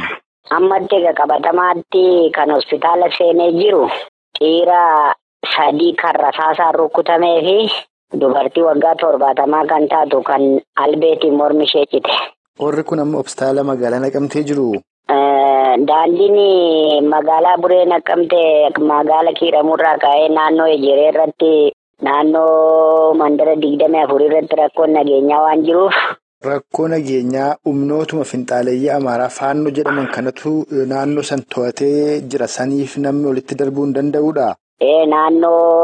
Ammatti 0.57 0.95
egaa 1.01 1.13
qabatamaatti 1.21 2.03
kan 2.37 2.51
hospitaala 2.57 3.09
seenee 3.17 3.51
jiru 3.61 3.83
dhiira. 4.39 4.83
Sadii 5.49 5.95
kan 5.95 6.15
rasaasaan 6.15 6.75
rukutamee 6.75 7.39
fi 7.45 7.57
dubartii 8.19 8.63
waggaa 8.67 8.95
torbaatamaa 9.01 9.65
kan 9.71 9.87
taatu 9.87 10.21
kan 10.23 10.41
albeetiin 10.75 11.35
mormi 11.39 11.63
ishee 11.63 11.85
cite. 11.91 12.11
Warri 12.59 12.83
kun 12.83 12.99
amma 12.99 13.17
hospitaala 13.23 13.63
magaalaa 13.63 13.99
naqamtee 14.03 14.43
jiru. 14.43 14.73
Daandiin 15.87 17.07
magaalaa 17.13 17.57
buree 17.61 17.85
naqamtee 17.85 18.69
magaala 18.91 19.31
kiiramurraa 19.39 19.97
ka'ee 20.03 20.29
naannoo 20.37 20.67
ejeree 20.75 21.09
irratti 21.13 21.51
naannoo 22.07 23.13
mandara 23.21 23.55
digdamii 23.63 24.03
afurii 24.05 24.27
irratti 24.31 24.55
rakkoon 24.61 24.91
nageenyaa 24.99 25.41
waan 25.45 25.63
jiruuf. 25.67 25.95
Rakkoo 26.45 26.87
nageenyaa 26.87 27.55
humnootuma 27.65 28.23
finxaaleeyyii 28.31 28.89
Amaaraa 28.97 29.29
faannoo 29.39 29.71
jedhaman 29.77 30.07
kanatu 30.15 30.51
naannoo 30.93 31.23
san 31.29 31.41
to'atee 31.55 32.21
jira 32.33 32.47
saniif 32.57 32.97
namni 33.05 33.27
walitti 33.31 33.55
darbuu 33.61 33.85
hin 33.85 33.93
danda'uudha. 33.99 34.55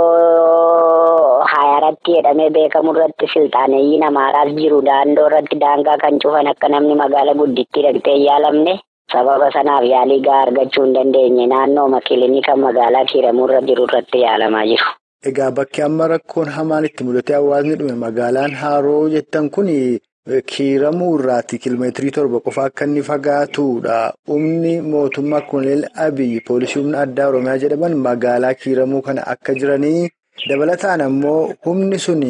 Naannoo 0.05 1.43
hayaratti 1.53 2.11
jedhamee 2.15 2.49
beekamu 2.57 2.91
irratti 2.95 3.27
silxaaneeyyiin 3.33 4.03
Amaaraas 4.09 4.51
jiru 4.59 4.79
daandoo 4.87 5.25
irratti 5.29 5.55
daangaa 5.63 5.97
kan 6.03 6.19
cufan 6.23 6.47
akka 6.51 6.67
namni 6.73 6.95
magaala 7.01 7.33
guddittii 7.41 7.83
dhaqxee 7.87 8.17
yaalamne 8.27 8.73
sababa 9.13 9.47
sanaaf 9.55 9.83
yaalii 9.93 10.21
gahaa 10.27 10.43
argachuu 10.47 10.83
hin 10.85 10.93
dandeenye 10.97 11.47
naannoo 11.53 11.99
kilinika 12.09 12.55
magaalaa 12.65 13.05
kiiramuu 13.11 13.47
irra 13.49 13.61
jiru 13.69 13.83
irratti 13.89 14.21
yaalamaa 14.25 14.65
jiru. 14.71 14.87
Egaa 15.29 15.51
bakki 15.59 15.81
amma 15.87 16.07
rakkoon 16.13 16.49
hamaan 16.57 16.85
itti 16.91 17.03
mul'ate 17.09 17.33
hawaasni 17.39 17.75
dhume 17.81 17.95
magaalaan 18.05 18.53
Haaroo 18.63 19.03
jettan 19.15 19.49
kun 19.49 19.67
kiiramuu 20.51 21.15
irraatti 21.19 21.57
kiiloomeetirii 21.63 22.11
torba 22.11 22.39
qofa 22.39 22.63
akka 22.65 22.85
inni 22.85 23.01
fagaatudha. 23.03 24.13
Humni 24.27 24.81
mootummaa 24.81 25.41
Koloneel 25.41 25.87
Abiyyi 25.95 26.39
poolisii 26.41 26.79
humna 26.81 26.99
addaa 27.01 27.27
Oromiyaa 27.27 27.57
jedhaman 27.57 27.95
magaalaa 27.95 28.53
kiiramuu 28.53 29.01
kana 29.01 29.27
akka 29.27 29.53
jiranii 29.53 30.09
dabalataan 30.49 31.01
ammoo 31.01 31.53
humni 31.65 31.99
sun 31.99 32.23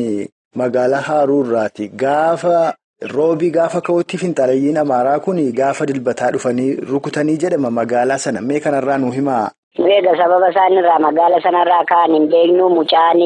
magaalaa 0.55 1.01
Haaruu 1.01 1.43
irraatti 1.45 1.87
gaafa 2.03 2.73
roobii 3.15 3.49
gaafa 3.51 3.81
ka'utti 3.81 4.17
finxalayyiin 4.17 4.77
amaaraa 4.77 5.19
kun 5.19 5.39
gaafa 5.53 5.85
dilbataa 5.85 6.31
dhufanii 6.31 6.75
rukutanii 6.91 7.37
jedhama 7.37 7.69
magaalaa 7.71 8.17
sana 8.17 8.41
mee 8.41 8.59
kanarraa 8.59 8.97
nu 8.97 9.11
himaa. 9.11 9.49
Egaa 9.97 10.17
sababa 10.17 10.49
isaanirraa 10.51 10.99
magaala 10.99 11.41
sanarraa 11.43 11.83
ka'an 11.85 12.13
hin 12.13 12.27
beeknu 12.31 12.69
mucaan 12.69 13.19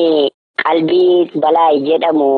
qalbii 0.64 1.32
balaa 1.44 1.72
jedhamu 1.88 2.30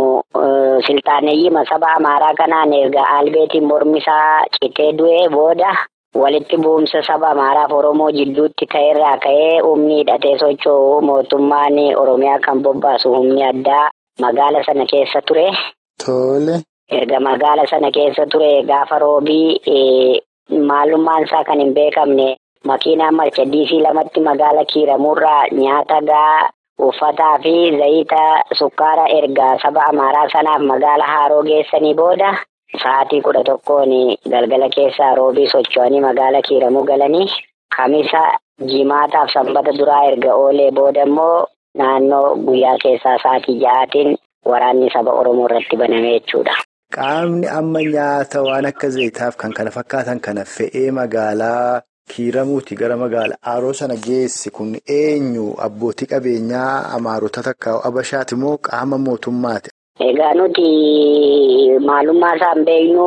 siltaaneyyima 0.88 1.66
saba 1.70 1.88
amaaraa 1.98 2.34
kanaan 2.42 2.74
erga 2.74 3.04
albeetiin 3.18 3.66
mormisaa 3.72 4.46
citee 4.56 4.92
du'ee 4.98 5.30
booda 5.36 5.72
walitti 6.22 6.58
bu'umsa 6.64 7.02
saba 7.08 7.28
amaaraaf 7.34 7.72
oromoo 7.80 8.10
jidduutti 8.18 8.66
ta'erraa 8.74 9.18
ka'ee 9.26 9.60
humni 9.68 9.96
hidhatee 10.02 10.36
socho'u 10.44 11.02
mootummaan 11.10 11.78
oromiyaa 12.02 12.40
kan 12.46 12.64
bobbaasu 12.66 13.14
humni 13.16 13.44
addaa 13.52 13.86
magaala 14.22 14.64
sana 14.68 14.86
keessa 14.92 15.22
ture. 15.28 15.48
Tole. 16.06 16.56
Erga 16.98 17.20
magaala 17.20 17.64
sana 17.72 17.90
keessa 17.92 18.26
ture 18.32 18.52
gaafa 18.70 19.00
roobii 19.00 20.22
maalummaan 20.70 21.24
isaa 21.24 21.44
kan 21.44 21.60
hin 21.60 21.74
beekamne. 21.74 22.36
Makiinaan 22.68 23.16
marchadiisii 23.16 23.82
lamatti 23.82 24.20
magaala 24.22 24.66
kiiramurraa 24.74 25.44
nyaata 25.52 26.02
gaa 26.10 26.50
uffataa 26.88 27.38
fi 27.44 27.54
zayita 27.80 28.22
sukkaara 28.60 29.06
ergaa 29.18 29.54
saba 29.64 29.82
amaaraa 29.92 30.30
sanaaf 30.34 30.62
magaala 30.72 31.06
haaroo 31.14 31.44
geessanii 31.50 31.94
booda 32.02 32.30
sa'aatii 32.84 33.22
kudha 33.28 33.44
tokkoon 33.50 33.92
galgala 34.34 34.70
keessaa 34.76 35.16
roobii 35.20 35.48
socho'anii 35.54 36.02
magaala 36.08 36.42
kiiramuu 36.48 36.84
galanii 36.92 37.28
kamisa 37.78 38.22
jimaataaf 38.72 39.30
sanbata 39.34 39.72
duraa 39.80 40.04
erga 40.12 40.32
oolee 40.44 40.72
booda 40.80 41.04
immoo 41.10 41.38
naannoo 41.82 42.26
guyyaa 42.48 42.78
keessaa 42.84 43.18
sa'aatii 43.24 43.58
ja'aatiin 43.66 44.18
waraanni 44.54 44.90
saba 44.94 45.12
oromoo 45.22 45.46
irratti 45.50 45.78
baname 45.84 46.12
jechuudha. 46.20 46.56
Qaamni 46.96 47.48
amma 47.60 47.82
nyaata 47.94 48.42
waan 48.48 48.66
akka 48.70 48.88
zayitaaf 48.96 49.36
kan 49.44 49.54
kana 49.58 49.72
fakkaatan 49.78 50.20
kana 50.26 50.44
fe'ee 50.56 50.92
magaalaa. 51.00 51.82
Kiiramuuti 52.10 52.76
gara 52.76 52.98
magaala 52.98 53.36
haaroo 53.42 53.74
sana 53.74 53.96
geesse 53.96 54.50
kun 54.50 54.76
eenyu 55.00 55.46
abbootii 55.66 56.08
qabeenyaa 56.14 56.90
amaarota 56.98 57.44
takka 57.48 57.76
abashaati 57.90 58.36
moo 58.36 58.58
qaama 58.58 58.98
mootummaati? 58.98 59.70
Egaa 60.10 60.34
nuti 60.34 60.66
maalummaa 61.88 62.36
isaan 62.36 62.66
beeknu 62.66 63.06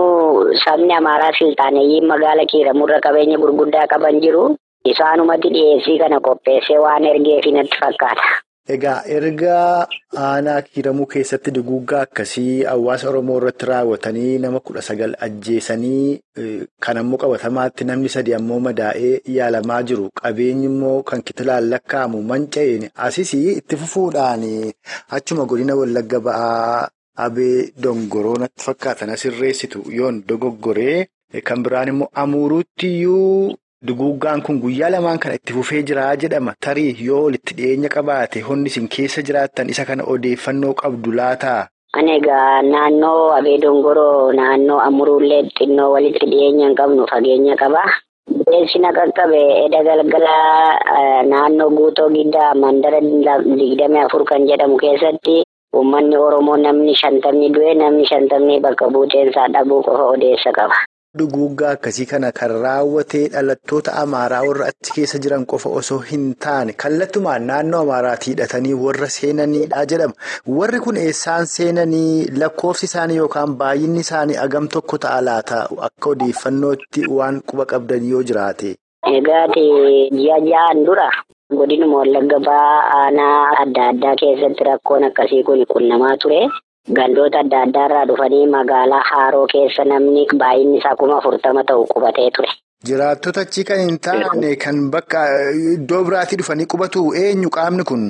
sabni 0.64 0.92
amaaraa 1.00 1.32
siltaaneyyiin 1.38 2.06
magaala 2.12 2.46
kiiramurra 2.52 3.00
qabeenya 3.06 3.38
gurguddaa 3.42 3.86
qaban 3.92 4.20
jiru. 4.24 4.44
Isaanumatti 4.92 5.48
dhiyeessii 5.54 5.98
kana 5.98 6.20
qopheessee 6.20 6.78
waan 6.78 7.04
ergeefi 7.04 7.52
natti 7.52 7.76
fakkaata. 7.82 8.26
Egaa 8.73 9.02
erga 9.14 9.54
aanaa 10.26 10.62
kiiramuu 10.66 11.06
keessatti 11.14 11.50
duguuggaa 11.56 12.00
akkasii 12.06 12.62
hawaasa 12.68 13.09
Oromoo 13.11 13.37
irratti 13.40 13.66
raawwatanii 13.71 14.38
nama 14.44 14.61
kudha 14.61 14.83
sagal 14.87 15.16
ajjeesanii 15.26 16.21
kan 16.87 16.97
ammoo 17.00 17.18
qabatamaatti 17.25 17.85
namni 17.90 18.09
sadi 18.14 18.35
ammoo 18.38 18.61
madaa'ee 18.66 19.21
yaalamaa 19.37 19.83
jiru. 19.90 20.09
Qabeenyi 20.23 20.64
immoo 20.71 21.02
kan 21.11 21.23
kitilaan 21.30 21.68
lakkaa'amu 21.73 22.23
manca'een 22.30 22.88
asis 23.09 23.35
itti 23.40 23.76
fufuudhaan 23.83 24.47
achuma 25.18 25.44
godina 25.50 25.75
Wallagga 25.80 26.21
ba'aa 26.28 26.88
Abee 27.26 27.73
Dongoroo 27.83 28.38
natti 28.44 28.64
fakkaatan 28.68 29.11
asirreessitu 29.16 29.85
yoon 29.99 30.23
dogoggoree 30.28 31.06
kan 31.50 31.62
biraan 31.62 31.88
immoo 31.92 32.09
amuuruuttiyyuu. 32.23 33.54
Duguuggaan 33.84 34.40
kun 34.42 34.60
guyyaa 34.64 34.88
lamaan 34.92 35.18
kana 35.20 35.34
itti 35.36 35.52
fufee 35.52 35.82
jira 35.88 36.04
jedhama. 36.16 36.54
Tarii 36.66 36.97
yoo 37.06 37.25
walitti 37.25 37.54
dhiyeenya 37.58 37.88
qabaate 37.92 38.40
honni 38.47 38.70
isin 38.73 38.88
keessa 38.88 39.20
jiraattan 39.28 39.68
isa 39.68 39.84
kana 39.84 40.04
odeeffannoo 40.14 40.73
qabdu 40.82 41.12
laataa? 41.18 41.66
Ani 41.92 42.16
egaa 42.16 42.62
naannoo 42.62 43.32
Abee 43.38 43.58
Dongoroo 43.64 44.32
naannoo 44.32 44.78
Amuruullee 44.86 45.42
xinnoo 45.58 45.90
walitti 45.92 46.26
dhiyeenya 46.32 46.66
hin 46.70 46.76
qabnu 46.80 47.06
fageenya 47.12 47.56
qaba. 47.60 47.82
Bineensi 48.30 48.78
na 48.80 48.92
qaqqabe 48.97 49.40
edda 49.66 49.82
galgala 49.84 50.34
naannoo 51.32 51.68
guutoo 51.76 52.08
giddaa 52.16 52.54
mandara 52.54 53.00
digdamii 53.00 54.00
afur 54.06 54.25
kan 54.25 54.49
jedhamu 54.49 54.76
keessatti 54.80 55.42
uummanni 55.76 56.16
Oromoo 56.16 56.56
namni 56.56 56.94
shantamni 57.02 57.52
du'e 57.52 57.75
namni 57.84 58.06
shantamni 58.08 58.60
bakka 58.64 58.88
buuteensaa 58.97 59.49
dhabuu 59.52 59.82
qofa 59.84 60.04
odeessa 60.16 60.52
qaba. 60.56 60.80
Duguuggaa 61.18 61.70
akkasii 61.76 62.06
kana 62.10 62.32
kan 62.32 62.50
raawwatee 62.62 63.28
dhalattoota 63.32 63.92
amaaraa 64.02 64.40
warra 64.48 64.66
achi 64.72 64.92
keessa 64.94 65.18
jiran 65.26 65.44
qofa 65.52 65.70
osoo 65.80 65.98
hin 66.08 66.24
taane 66.46 66.72
kallattumaan 66.84 67.46
naannoo 67.50 67.82
amaaraatti 67.86 68.30
hidhatanii 68.30 68.72
warra 68.84 69.08
seenaniidha 69.16 69.84
jedhama. 69.92 70.14
Warri 70.56 70.80
kun 70.86 70.96
eessaan 71.02 71.46
seenanii 71.52 72.26
lakkoofsi 72.42 72.86
isaanii 72.90 73.16
yookaan 73.22 73.54
baay'inni 73.62 74.00
isaanii 74.06 74.36
agam 74.46 74.68
tokko 74.76 74.98
ta'a 75.06 75.20
laata 75.28 75.60
akka 75.90 76.10
odeeffannootti 76.16 77.06
waan 77.20 77.40
quba 77.52 77.66
qabdan 77.74 78.10
yoo 78.10 78.22
jiraate. 78.32 78.74
Egaati 79.14 79.64
ji'a 80.18 80.40
ja'aan 80.50 80.84
dura 80.90 81.08
godinuma 81.56 81.96
wallagga 82.02 82.38
ba'aa 82.50 82.84
aanaa 83.00 83.40
adda 83.62 83.88
addaa 83.94 84.16
keessatti 84.20 84.64
rakkoon 84.72 85.04
akkasii 85.12 85.42
kun 85.50 85.66
qunnamaa 85.74 86.16
ture. 86.22 86.42
Gandoota 86.92 87.38
adda 87.40 87.60
addaa 87.66 87.84
irraa 87.88 88.04
dhufanii 88.08 88.47
magaalaa 88.54 89.02
Haaroo 89.10 89.47
keessa 89.52 89.84
namni 89.84 90.26
baay'inni 90.42 90.78
isaa 90.78 90.97
kuma 90.97 91.16
afurtama 91.18 91.62
ta'u 91.70 91.86
qubatee 91.92 92.30
ture. 92.36 92.49
Jiraattota 92.88 93.40
achi 93.47 93.64
kan 93.64 93.78
hin 93.80 93.97
taane 94.06 94.50
kan 94.64 94.90
bakka 94.92 95.23
iddoo 95.76 96.02
biraatii 96.08 96.36
dhufanii 96.40 96.66
qubatu 96.75 97.04
eenyu 97.20 97.49
qaamni 97.56 97.84
kun? 97.90 98.02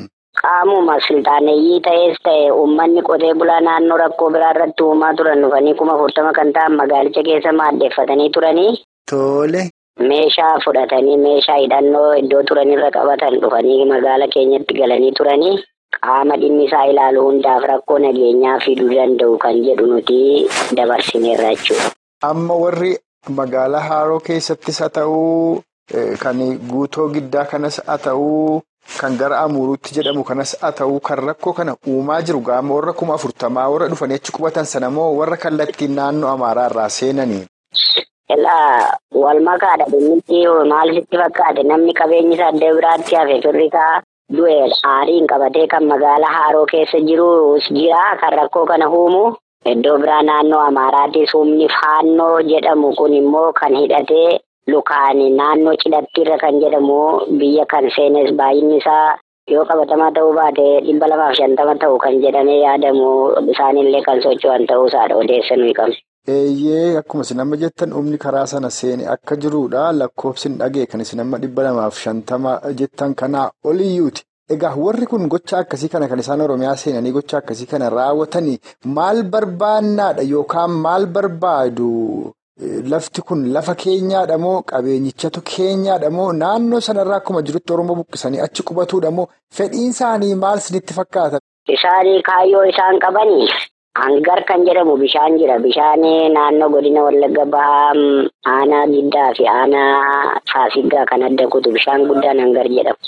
Qaamuma 0.43 0.97
siltaaneyyii 1.07 1.81
ta'es 1.87 2.19
ta'e 2.29 2.51
uummanni 2.57 3.03
qotee 3.11 3.35
bulaa 3.43 3.61
naannoo 3.67 3.99
rakkoo 4.03 4.31
biraa 4.37 4.51
irratti 4.57 4.83
uumaa 4.89 5.13
turan 5.21 5.43
dhufanii 5.47 5.75
kuma 5.83 5.95
afurtama 5.95 6.33
kan 6.41 6.51
ta'an 6.57 6.75
magaalicha 6.81 7.23
keessa 7.29 7.53
maaddeeffatanii 7.61 8.31
turanii. 8.39 8.73
Tole. 9.11 9.63
Meeshaa 10.11 10.59
fudhatanii 10.65 11.17
meeshaa 11.27 11.61
hidhannoo 11.63 12.09
iddoo 12.23 12.43
turanirra 12.51 12.91
qabatan 12.99 13.39
dhufanii 13.47 13.85
magaala 13.93 14.27
keenyatti 14.35 14.75
galanii 14.81 15.13
turanii. 15.21 15.55
Qaama 16.01 16.37
dhimmi 16.41 16.65
isaa 16.65 16.85
ilaalu 16.91 17.23
hundaaf 17.27 17.63
rakkoo 17.71 17.99
nageenyaa 17.99 18.59
fiduu 18.65 18.91
danda'u 18.95 19.39
kan 19.39 19.63
jedhu 19.67 19.87
nuti 19.87 20.19
dabarsineerra 20.77 21.51
jechuudha. 21.55 21.91
Amma 22.31 22.55
warri 22.65 22.93
magaalaa 23.39 23.81
Haaroo 23.89 24.21
keessattis 24.21 24.79
haa 24.81 24.89
ta'uu 24.99 25.63
kan 26.23 26.39
guutoo 26.71 27.09
giddaa 27.17 27.45
kanas 27.45 27.81
haa 27.87 27.99
ta'uu 28.07 28.61
kan 29.01 29.17
gara 29.21 29.39
Amuuruutti 29.49 29.95
jedhamu 29.97 30.25
kanas 30.31 30.57
haa 30.61 30.73
ta'uu 30.81 31.01
kan 31.09 31.19
rakkoo 31.29 31.53
kana 31.59 31.77
uumaa 31.89 32.21
jiru 32.23 32.41
gaama 32.49 32.75
warra 32.75 32.93
kuma 32.93 33.15
afurtamaa 33.19 33.69
warra 33.75 33.89
dhufanii 33.93 34.15
achi 34.21 34.33
qubatan 34.39 34.65
sana 34.73 34.91
moo 34.91 35.11
warra 35.19 35.37
kallattiin 35.37 35.95
naannoo 36.01 36.31
Amaaraa 36.33 36.67
irraa 36.71 36.89
seenanii? 36.89 37.45
Ilaa 38.35 38.97
wal 39.23 39.41
makaadha 39.51 39.87
dhimmitti 39.93 40.41
maal 40.73 40.95
sitti 40.97 41.17
fakkaate 41.23 41.63
namni 41.71 41.93
qabeenyi 42.01 42.35
isaa 42.35 42.49
adda 42.53 42.75
biraatti 42.81 43.15
hafe 43.21 43.41
firrisaa. 43.47 44.03
Du'e 44.33 44.57
aariin 44.89 45.27
qabatee 45.31 45.67
kan 45.69 45.85
magaalaa 45.85 46.33
Haaroo 46.37 46.67
keessa 46.67 46.99
jirus 47.09 47.69
jira 47.77 48.17
kan 48.21 48.33
rakkoo 48.39 48.65
kana 48.71 48.87
uumu 48.89 49.25
iddoo 49.73 49.99
biraa 50.03 50.23
naannoo 50.29 50.61
Amaaraattis 50.69 51.35
humni 51.37 51.69
faannoo 51.69 52.41
jedhamu 52.51 52.95
kun 52.97 53.13
immoo 53.21 53.53
kan 53.61 53.75
hidhatee 53.81 54.41
lukaan 54.73 55.21
naannoo 55.37 55.77
cidhattiirra 55.83 56.39
kan 56.45 56.57
jedhamu 56.63 56.99
biyya 57.39 57.67
kan 57.75 57.91
seenes 57.97 58.33
baay'inni 58.41 58.77
isaa 58.81 59.19
yoo 59.53 59.65
qabatamaa 59.69 60.11
ta'uu 60.17 60.33
baate 60.41 60.67
dhibba 60.89 61.07
lamaaf 61.13 61.37
shantama 61.41 61.75
ta'u 61.85 61.99
kan 62.07 62.17
jedhamee 62.25 62.59
yaadamu 62.65 63.09
isaanillee 63.53 64.03
kan 64.09 64.23
socho'an 64.25 64.67
ta'uusaadha 64.71 65.15
odeessanuu 65.21 65.73
qabne. 65.79 65.97
Eeyyee 66.29 66.97
akkuma 66.99 67.23
isin 67.25 67.41
amma 67.41 67.57
jettan 67.63 67.91
humni 67.93 68.19
karaa 68.19 68.47
sana 68.47 68.71
seene 68.71 69.07
akka 69.15 69.37
jirudha 69.37 69.81
lakkoofsi 69.93 70.49
hin 70.49 70.55
dhagee 70.61 70.87
kan 70.93 71.01
isin 71.05 71.21
amma 71.25 71.39
dhibba 71.43 71.63
lamaaf 71.67 71.99
shantama 72.05 72.53
jettan 72.79 73.15
kanaa 73.23 73.51
oliyyuuti. 73.73 74.23
Egaa 74.55 74.75
warri 74.85 75.07
kun 75.11 75.29
gocha 75.35 75.59
akkasii 75.59 75.89
kana 75.95 76.09
kan 76.09 76.19
isaan 76.23 76.41
Oromiyaa 76.47 76.77
seenanii 76.83 77.13
gocha 77.17 77.39
akkasii 77.39 77.67
kana 77.73 77.91
raawwatanii 77.97 78.59
maal 78.97 79.23
barbaannaadha 79.35 80.23
yookaan 80.31 80.71
maal 80.87 81.07
barbaadu 81.07 82.33
lafti 82.95 83.23
kun 83.29 83.45
lafa 83.53 83.75
keenyaadha 83.85 84.39
moo 84.47 84.57
qabeenyichatu 84.73 85.41
keenyaadha 85.53 86.11
moo 86.17 86.33
naannoo 86.41 86.81
sanarraa 86.89 87.17
akkuma 87.23 87.43
jirutti 87.51 87.73
Oromoo 87.77 87.97
buqqisanii 88.01 88.41
achi 88.47 88.63
qubatuudha 88.71 89.11
moo 89.21 89.27
fedhiin 89.61 89.91
isaanii 89.97 90.35
maal 90.35 90.59
isinitti 90.65 90.95
fakkaata? 91.01 91.39
Isaanii 91.77 92.23
kaayyoo 92.29 92.65
isaan 92.73 92.99
qabanii. 93.07 93.49
Hangar 93.99 94.43
kan 94.49 94.67
jedhamu 94.67 94.97
bishaan 94.99 95.39
jira. 95.39 95.59
Bishaan 95.63 96.03
naannoo 96.35 96.71
godina 96.71 97.03
Wallagga 97.07 97.45
Bahaa 97.47 97.95
aanaa 98.55 98.87
giddaa 98.91 99.35
fi 99.39 99.47
aanaa 99.47 100.41
Faasiggaa 100.53 101.07
kan 101.11 101.23
adda 101.23 101.47
kutu 101.49 101.71
bishaan 101.71 102.07
guddaan 102.09 102.41
hangar 102.43 102.67
jedhamu. 102.69 102.99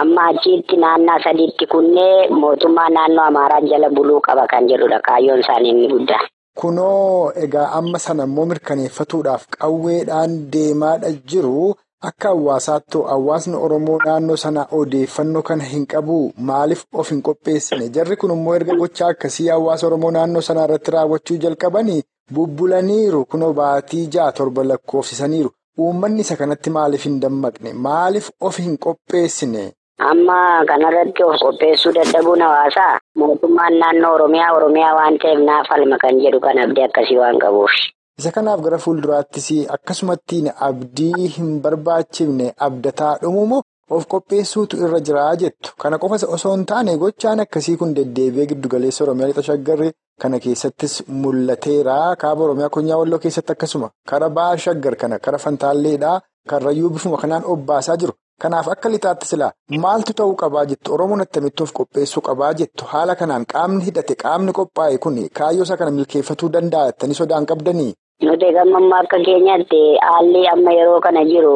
Amma 0.00 0.22
achitti 0.34 0.76
naannaa 0.76 1.18
sadiitti 1.24 1.66
kunnee 1.66 2.28
mootummaa 2.28 2.88
naannoo 2.96 3.24
Amaaraa 3.30 3.60
jala 3.70 3.88
buluu 3.90 4.20
qaba 4.20 4.44
kan 4.46 4.68
jedhudha. 4.68 5.00
Kaayyoon 5.00 5.40
isaanii 5.40 5.70
inni 5.70 5.88
guddaan. 5.88 6.28
Kunoo 6.60 7.32
egaa 7.44 7.70
amma 7.78 7.98
sana 7.98 8.24
immoo 8.28 8.44
mirkaneeffatuudhaaf 8.52 9.46
qawweedhaan 9.58 10.32
deemaadha 10.52 11.10
jiru. 11.32 11.72
Akka 12.02 12.28
hawaasaatti 12.28 12.98
hawaasni 13.08 13.56
Oromoo 13.56 13.98
naannoo 14.04 14.36
sana 14.36 14.66
odeeffannoo 14.78 15.42
kana 15.42 15.64
hin 15.64 15.86
qabu 15.86 16.32
maaliif 16.38 16.84
of 16.92 17.10
hin 17.10 17.22
qopheessine? 17.22 17.88
Jarri 17.88 18.16
kun 18.16 18.30
immoo 18.30 18.54
erga 18.54 18.74
gochaa 18.80 19.08
akkasii 19.14 19.48
hawaasa 19.48 19.86
Oromoo 19.86 20.10
naannoo 20.10 20.40
sana 20.42 20.64
irratti 20.64 20.90
raawwachuu 20.90 21.36
jalqabanii 21.36 22.02
bubbulaniiru? 22.34 23.24
Kunoo 23.24 23.52
baatii 23.52 24.06
ja'a 24.16 24.32
torba 24.32 24.64
lakkoofsisaniiru. 24.64 25.50
Uummanni 25.78 26.20
isa 26.20 26.36
kanatti 26.36 26.70
maaliif 26.70 27.04
hin 27.04 27.20
dammaqne? 27.22 27.72
Maaliif 27.72 28.30
of 28.40 28.58
hin 28.58 28.76
qopheessine. 28.78 29.72
Amma 30.10 30.64
kanarratti 30.66 31.22
of 31.22 31.40
qopheessuu 31.46 31.92
dadhabuun 31.94 32.40
hawaasaa? 32.42 32.98
Mootummaan 33.16 33.78
naannoo 33.78 34.14
Oromiyaa 34.14 34.52
Oromiyaa 34.56 34.94
waan 35.00 35.18
ta'eef 35.18 35.40
naaf 35.48 35.68
falma 35.72 35.98
kan 35.98 36.20
jedhu 36.20 36.40
kan 36.40 36.58
abdii 36.58 36.84
akkasii 36.90 37.18
waan 37.18 37.38
qabuuf. 37.38 37.72
Isa 38.20 38.30
kanaaf 38.30 38.60
gara 38.64 38.78
fuulduraattis 38.78 39.46
akkasumattiin 39.76 40.50
abdii 40.66 41.28
hin 41.36 41.48
barbaachifne 41.62 42.52
abdataa 42.66 43.14
dhumumoo 43.22 43.62
of 43.96 44.04
qopheessuutu 44.12 44.76
irra 44.86 45.00
jiraa 45.08 45.32
jettu. 45.40 45.72
Kana 45.82 45.98
qofas 46.04 46.24
osoo 46.36 46.52
hin 46.54 46.64
taane 46.72 46.94
gochaan 47.02 47.40
akkasii 47.44 47.76
kun 47.80 47.94
deddeebi'ee 47.96 48.46
giddugaleessa 48.52 49.04
Oromiyaa 49.04 49.28
lixa 49.32 49.42
shaggarri 49.48 49.90
kana 50.22 50.38
keessattis 50.44 50.94
mul'ateera. 51.08 51.96
Kaaba 52.22 52.44
Oromiyaa 52.44 52.70
Konyaa 52.76 52.98
Walloo 53.00 53.18
keessatti 53.24 53.52
akkasuma 53.56 53.90
kara 54.12 54.28
ba'a 54.38 54.56
shaggar 54.66 54.94
kana 55.02 55.18
kara 55.18 55.38
Fantaalleedhaa 55.46 56.20
karrayyuu 56.52 56.90
bifuma 56.94 57.18
kanaan 57.24 57.44
obbaasaa 57.56 57.96
jiru. 58.04 58.14
Kanaaf 58.42 58.68
akka 58.76 58.88
lixaatti 58.94 59.26
silaa 59.32 59.50
maaltu 59.86 60.12
ta'uu 60.22 60.36
qabaa 60.44 60.64
jettu 60.70 60.94
Oromoon 60.94 61.20
attamitti 61.26 61.62
of 61.66 61.72
qopheessuu 61.80 62.22
qabaa 62.30 62.52
jettu 62.62 62.84
haala 62.94 63.14
kanaan 63.20 63.44
qaamni 63.52 63.84
hidhate 63.90 64.14
qaamni 64.24 64.52
qophaa'e 64.60 64.98
kun 65.04 65.18
kaayyoo 65.40 65.66
isaa 65.68 65.76
kana 65.82 65.90
milkeeffatuu 65.98 66.48
danda'a 66.56 66.86
jettanii 66.92 67.14
sodaan 67.22 67.46
qabdanii. 67.52 67.92
Nuti 68.22 68.46
gammammaa 68.54 69.00
akka 69.02 69.18
keenyatti 69.26 69.80
haalli 70.06 70.42
amma 70.52 70.72
yeroo 70.72 71.00
kana 71.00 71.24
jiru 71.30 71.54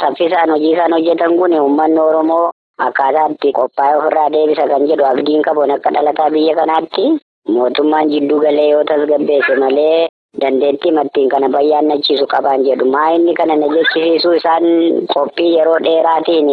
saffisaan 0.00 0.50
hojii 0.50 0.72
isaan 0.74 0.92
hojjetan 0.96 1.36
kun 1.38 1.54
uummanni 1.60 2.00
Oromoo 2.00 2.50
akkaataatti 2.86 3.52
qophaa'ee 3.58 3.96
ofirraa 3.98 4.30
deebisa 4.34 4.66
kan 4.72 4.86
jedhu 4.90 5.04
abdiin 5.10 5.42
qabuun 5.46 5.70
akka 5.76 5.90
dhalataa 5.94 6.30
biyya 6.34 6.54
kanaatti 6.58 7.04
mootummaan 7.54 8.10
jidduu 8.12 8.40
galee 8.44 8.68
yoo 8.72 8.82
tasgabbeesse 8.90 9.54
malee 9.62 10.08
dandeettii 10.42 10.92
mattiin 10.98 11.28
kana 11.36 11.48
bayyaannachiisu 11.56 12.26
qaban 12.34 12.64
jedhu 12.68 12.90
maa 12.94 13.08
inni 13.16 13.34
kana 13.40 13.56
na 13.56 13.68
jechisiisuu 13.74 14.34
isaan 14.42 14.66
qophii 15.14 15.54
yeroo 15.56 15.78
dheeraatiin 15.88 16.50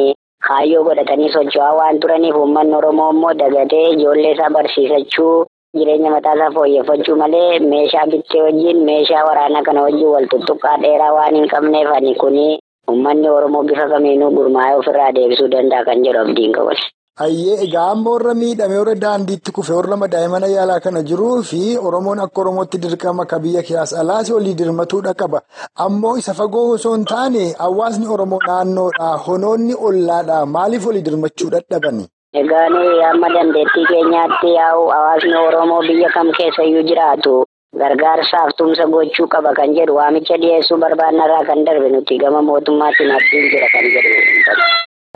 kaayyoo 0.48 0.84
godhatanii 0.88 1.34
socho'aa 1.38 1.74
waan 1.82 2.00
turaniif 2.00 2.36
uummanni 2.44 2.76
Oromoo 2.82 3.10
immoo 3.16 3.34
dagatee 3.34 3.90
ijoollee 3.96 4.32
isaa 4.38 4.50
barsiisachuu. 4.58 5.46
Jireenya 5.78 6.10
mataa 6.12 6.34
isaa 6.36 6.52
fooyyeffachuu 6.56 7.16
malee 7.22 7.60
meeshaa 7.72 8.06
bittee 8.12 8.42
wajjin 8.46 8.80
meeshaa 8.86 9.24
waraanaa 9.28 9.62
kana 9.68 9.82
wajjin 9.86 10.08
wal 10.14 10.28
tuttuqqaa 10.32 10.78
dheeraa 10.84 11.14
waan 11.18 11.36
hin 11.40 11.48
qabneef 11.52 11.90
ani 11.98 12.16
kuni 12.24 12.46
uummanni 12.92 13.30
Oromoo 13.30 13.64
bifa 13.68 13.86
kamiinuu 13.92 14.32
gurmaa'ee 14.38 14.76
ofirraa 14.80 15.12
deebisuu 15.20 15.48
danda'a 15.54 15.86
kan 15.92 16.02
jedhu 16.08 16.20
abdiin 16.26 16.54
qaban. 16.58 16.80
Ayyee 17.26 17.56
egaa 17.68 17.86
amma 17.94 18.10
warra 18.16 18.34
miidhame 18.42 18.78
warra 18.82 18.96
daandiitti 19.06 19.52
kufe 19.58 19.74
warra 19.78 19.98
madaa'e 20.04 20.28
mana 20.34 20.48
yaalaa 20.56 20.80
kana 20.86 21.04
jiruu 21.10 21.44
fi 21.54 21.62
Oromoon 21.88 22.20
akka 22.26 22.42
Oromootti 22.42 22.78
dirqama 22.86 23.24
akka 23.30 23.40
biyya 23.48 23.62
keessa 23.72 24.00
alaas 24.04 24.32
olii 24.42 24.54
dirmatuudha 24.62 25.14
qaba. 25.24 25.42
Ammoo 25.86 26.18
isa 26.18 26.34
fagoo 26.44 26.70
osoo 26.76 26.96
hin 26.96 27.06
taane 27.12 27.44
hawaasni 27.66 28.08
Oromoo 28.16 28.40
naannoodhaa 28.48 29.18
honoonni 29.28 29.74
ollaadhaa 29.90 30.46
maaliif 30.56 30.88
olii 30.94 31.02
dirmachuu 31.10 31.50
dadhabani? 31.58 32.06
Egaan 32.34 32.76
amma 33.10 33.28
dandeettii 33.34 33.86
keenyaatti 33.90 34.50
yaa'u 34.54 34.84
hawaasni 34.94 35.36
Oromoo 35.36 35.82
biyya 35.82 36.10
kam 36.14 36.28
keessayyuu 36.38 36.84
jiraatu 36.90 37.32
gargaarsaaf 37.80 38.52
tumsa 38.58 38.86
gochuu 38.86 39.26
qaba 39.28 39.54
kan 39.58 39.74
jedhu 39.78 39.96
waamicha 39.98 40.38
dhiyeessuu 40.42 40.78
barbaannarraa 40.84 41.44
kan 41.48 41.66
darbe 41.66 41.90
nuti 41.90 42.18
gama 42.22 42.42
mootummaatiin 42.50 43.12
abdiin 43.16 43.50
jira 43.54 43.70
kan 43.74 43.86
jedhu. 43.94 44.68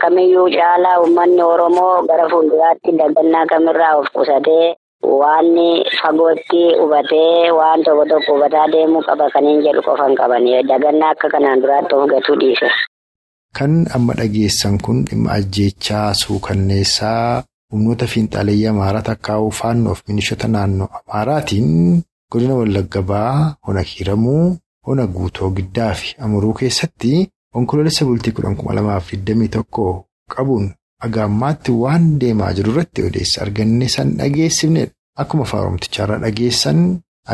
Kamiyyuu 0.02 0.48
caalaa 0.56 0.96
uummanni 1.02 1.42
Oromoo 1.42 2.02
gara 2.08 2.26
fuulduraatti 2.32 2.96
dagannaa 2.98 3.46
kamirraa 3.52 3.92
of 4.00 4.10
qusatee 4.16 4.74
waan 5.20 5.54
fagootti 6.02 6.62
hubatee 6.80 7.52
waan 7.60 7.84
tokko 7.86 8.04
tokko 8.10 8.32
hubataa 8.34 8.66
deemuu 8.72 9.02
qaba 9.06 9.30
kan 9.30 9.46
hin 9.46 9.62
jedhu 9.68 9.82
qofan 9.86 10.14
qaban 10.18 10.50
dagannaa 10.72 11.10
akka 11.14 11.30
kanaan 11.36 11.62
duraatti 11.62 11.94
of 11.94 12.10
gatuu 12.10 12.36
dhiise. 12.42 12.70
Kan 13.54 13.86
amma 13.96 14.14
dhageessan 14.18 14.78
kun 14.84 15.04
dhimma 15.08 15.30
ajjeechaa 15.38 16.14
suukanneessaa 16.20 17.42
humnoota 17.72 18.06
fiinxaaleeyyii 18.12 18.66
Amaaraa 18.72 19.02
takkaa'uu 19.08 19.50
faannoof 19.60 20.00
milishoota 20.08 20.48
naannoo 20.54 20.88
Amaaraatiin 20.98 22.02
godina 22.32 22.54
Wallagga 22.60 23.02
Ba'aa 23.10 23.54
hona 23.66 23.80
hiramuu 23.90 24.56
hona 24.86 25.06
guutoo 25.16 25.50
giddaa 25.58 25.92
fi 26.00 26.14
amuruu 26.26 26.52
keessatti 26.60 27.12
onkoloolessa 27.60 28.04
bultii 28.08 28.32
kudhan 28.38 28.56
kuma 28.58 28.74
lamaaf 28.78 29.12
digdamii 29.12 29.48
tokko 29.56 29.84
qabuun 30.34 30.66
agaammaatti 31.06 31.72
waan 31.82 32.10
deemaa 32.20 32.52
jiru 32.58 32.72
irratti 32.74 33.02
odeessa 33.08 33.42
arganne 33.46 33.88
san 33.94 34.10
dhageessifnedha. 34.18 34.92
Akkuma 35.22 35.44
faaromtichaarra 35.52 36.18
dhageessan 36.24 36.80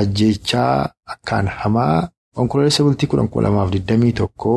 ajjeechaa 0.00 0.74
akkaan 1.14 1.48
hamaa 1.62 2.08
onkoloolessa 2.36 2.84
bultii 2.84 3.08
kudhan 3.10 3.28
kuma 3.32 3.42
lamaaf 3.48 3.70
digdamii 3.72 4.12
tokko. 4.20 4.54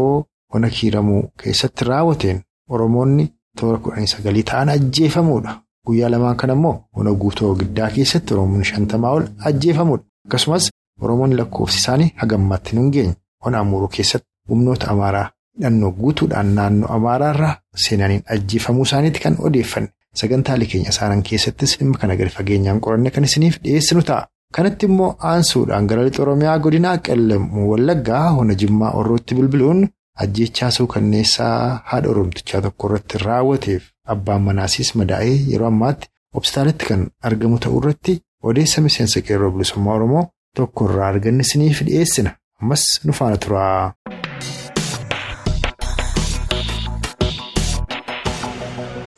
Hona 0.53 0.67
hiramuu 0.77 1.21
keessatti 1.43 1.85
raawwateen 1.89 2.41
Oromoonni 2.69 3.25
toora 3.59 3.77
kudhanii 3.83 4.07
sagalii 4.13 4.43
ta'an 4.49 4.69
ajjeefamuudha. 4.75 5.53
Guyyaa 5.87 6.09
lamaan 6.13 6.35
kana 6.41 6.53
immoo 6.57 6.75
hona 6.97 7.11
guutoo 7.21 7.55
giddaa 7.61 7.89
keessatti 7.95 8.33
Oromoonni 8.33 8.65
shantamaa 8.71 9.11
ol 9.17 9.23
ajjeefamuudha. 9.49 10.03
Akkasumas 10.27 10.69
Oromoonni 11.01 11.35
lakkoofsi 11.39 11.77
isaanii 11.83 12.11
hagammaatti 12.21 12.75
nun 12.75 12.91
geenye. 12.91 13.15
Hona 13.45 13.59
amuruu 13.59 13.87
keessatti 13.95 14.27
humnoota 14.49 14.87
Amaaraa 14.91 15.25
hidhannoo 15.57 15.91
guutuudhaan 16.01 16.53
naannoo 16.59 16.89
Amaaraarraa 16.97 17.55
seenaniin 17.85 18.23
ajjeefamuu 18.35 18.83
isaaniiti 18.89 19.19
kan 19.25 19.35
odeeffanne. 19.49 19.89
Sagantaalee 20.21 20.67
keenya 20.71 20.89
isaanan 20.95 21.23
keessattis 21.29 21.77
dhimma 21.79 21.97
kana 21.97 22.15
gadi 22.15 22.29
fageenyaan 22.37 22.79
qoranne 22.85 23.09
kan 23.11 23.23
isiniif 23.29 23.59
dhiyeessinu 23.63 24.01
ta'a. 24.09 24.27
Kanatti 24.55 24.85
immoo 24.85 25.09
aansuudhaan 25.31 25.87
gara 25.89 26.03
lixa 26.05 26.21
Oromiyaa 26.23 26.59
godinaa 26.59 26.97
Qellamuu 27.07 27.69
Wallaggaa 27.71 28.29
hona 28.37 28.53
Jimmaa 28.63 28.91
Orrootti 29.01 29.35
bilbiluun. 29.35 29.87
Ajjeechaa 30.23 30.69
suukanneessaa 30.75 31.81
haadha 31.91 32.09
Oromtichaa 32.11 32.61
tokko 32.65 32.87
irratti 32.89 33.21
raawwateef 33.23 33.87
abbaan 34.15 34.41
manaasis 34.47 34.91
madaa'ee 35.01 35.33
yeroo 35.53 35.69
ammaatti 35.73 36.11
hospitaalatti 36.39 36.89
kan 36.91 37.07
argamu 37.31 37.59
ta'uu 37.65 37.81
irratti 37.83 38.17
odeessa 38.51 38.85
miseensa 38.87 39.21
qeerroo 39.29 39.51
bilisummaa 39.57 39.95
Oromoo 40.01 40.23
tokko 40.61 40.89
irraa 40.91 41.07
arganne 41.15 41.47
isiniif 41.49 41.81
dhiyeessina. 41.89 42.35
Ammas 42.61 42.85
nu 43.05 43.13
faana 43.21 43.37
tura. 43.47 43.65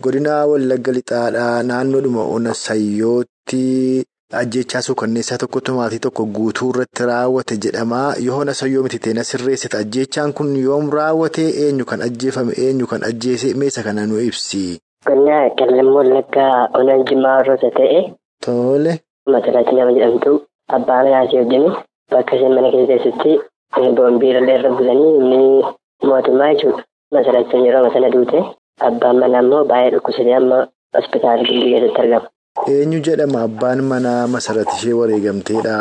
Godina 0.03 0.33
Wallagga 0.51 0.91
Lixaadhaa 0.97 1.63
naannoodhuma 1.69 2.23
ona 2.35 2.53
Sayyootti 2.53 3.61
ajjeechaa 4.33 4.81
suukanneessaa 4.81 5.37
tokkotu 5.37 5.73
maatii 5.73 5.99
tokko 5.99 6.25
guutuu 6.25 6.69
irratti 6.69 7.03
raawwate 7.09 7.57
jedhama. 7.65 7.99
Yoo 8.25 8.35
hona 8.37 8.53
sayyoo 8.53 8.83
miti 8.83 8.99
ta'e 8.99 9.13
na 9.13 9.23
sirreessita. 9.23 9.77
Ajjeechaan 9.77 10.33
kun 10.33 10.55
yoom 10.63 10.89
raawwate 10.97 11.45
eenyu 11.65 11.85
kan 11.85 12.01
ajjeefame 12.01 12.53
eenyu 12.57 12.87
kan 12.87 13.03
ajjeese 13.09 13.53
meesa 13.53 13.83
kana 13.83 14.05
nu 14.07 14.19
ibsi. 14.19 14.79
Qonnaa 15.07 15.49
Qellamuu 15.57 15.95
Wallaggaa 15.97 16.67
ona 16.73 16.97
Jimmaa 17.03 17.37
Orroota 17.39 17.71
ta'e. 17.77 18.01
Tole. 18.45 18.99
Masalaatti 19.27 19.75
nama 19.75 19.91
jedhamtu 19.93 20.41
abbaa 20.67 21.03
manaatii 21.03 21.37
wajjin 21.37 21.71
bakka 22.11 22.35
isheen 22.35 22.53
mana 22.55 22.71
keessatti 22.71 23.39
boombiirallee 23.95 24.55
irra 24.59 24.69
bulanii 24.77 25.15
inni 25.19 25.65
mootummaa 26.09 26.53
jechuudha. 26.53 26.83
Masalaatti 27.13 27.57
yeroo 27.67 27.93
sana 27.93 28.09
duute 28.15 28.43
abbaan 28.87 29.17
manaa 29.23 29.41
immoo 29.45 29.63
baay'ee 29.71 29.91
dhukkubsatee 29.95 30.35
amma 30.41 30.67
hospitaala 30.97 31.43
gimbii 31.43 31.71
keessatti 31.73 32.01
argama. 32.01 32.29
Eenyu 32.63 32.99
jedhama 33.05 33.41
abbaan 33.45 33.81
manaa 33.91 34.27
masarati 34.33 34.75
ishee 34.77 34.93
wareegamteedha. 34.99 35.75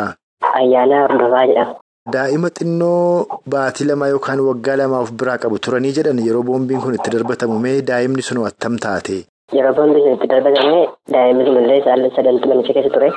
Ayyaanaa 0.59 1.01
Hordofaa 1.07 1.45
jedhama. 1.49 1.75
Daa'ima 2.13 2.49
xinnoo 2.57 3.25
baatii 3.53 3.87
lama 3.89 4.07
yookaan 4.13 4.39
waggaa 4.47 4.75
lama 4.81 4.99
of 5.05 5.11
biraa 5.21 5.37
qabu 5.43 5.57
turanii 5.67 5.93
jedhan 5.97 6.19
yeroo 6.25 6.43
boombiin 6.49 6.81
kun 6.83 6.93
itti 6.97 7.09
darbatamu 7.15 7.59
mee 7.63 7.77
daa'imni 7.91 8.21
sun 8.27 8.41
attam 8.49 8.75
taate? 8.83 9.15
Yeroo 9.57 9.73
boombiin 9.77 10.03
sun 10.05 10.13
itti 10.17 10.27
darbatame 10.33 10.81
daa'imni 11.15 11.45
sun 11.47 11.57
illee 11.63 11.79
saalli 11.87 12.11
sadantu 12.17 12.47
manicha 12.51 12.73
keessa 12.77 12.93
ture. 12.97 13.09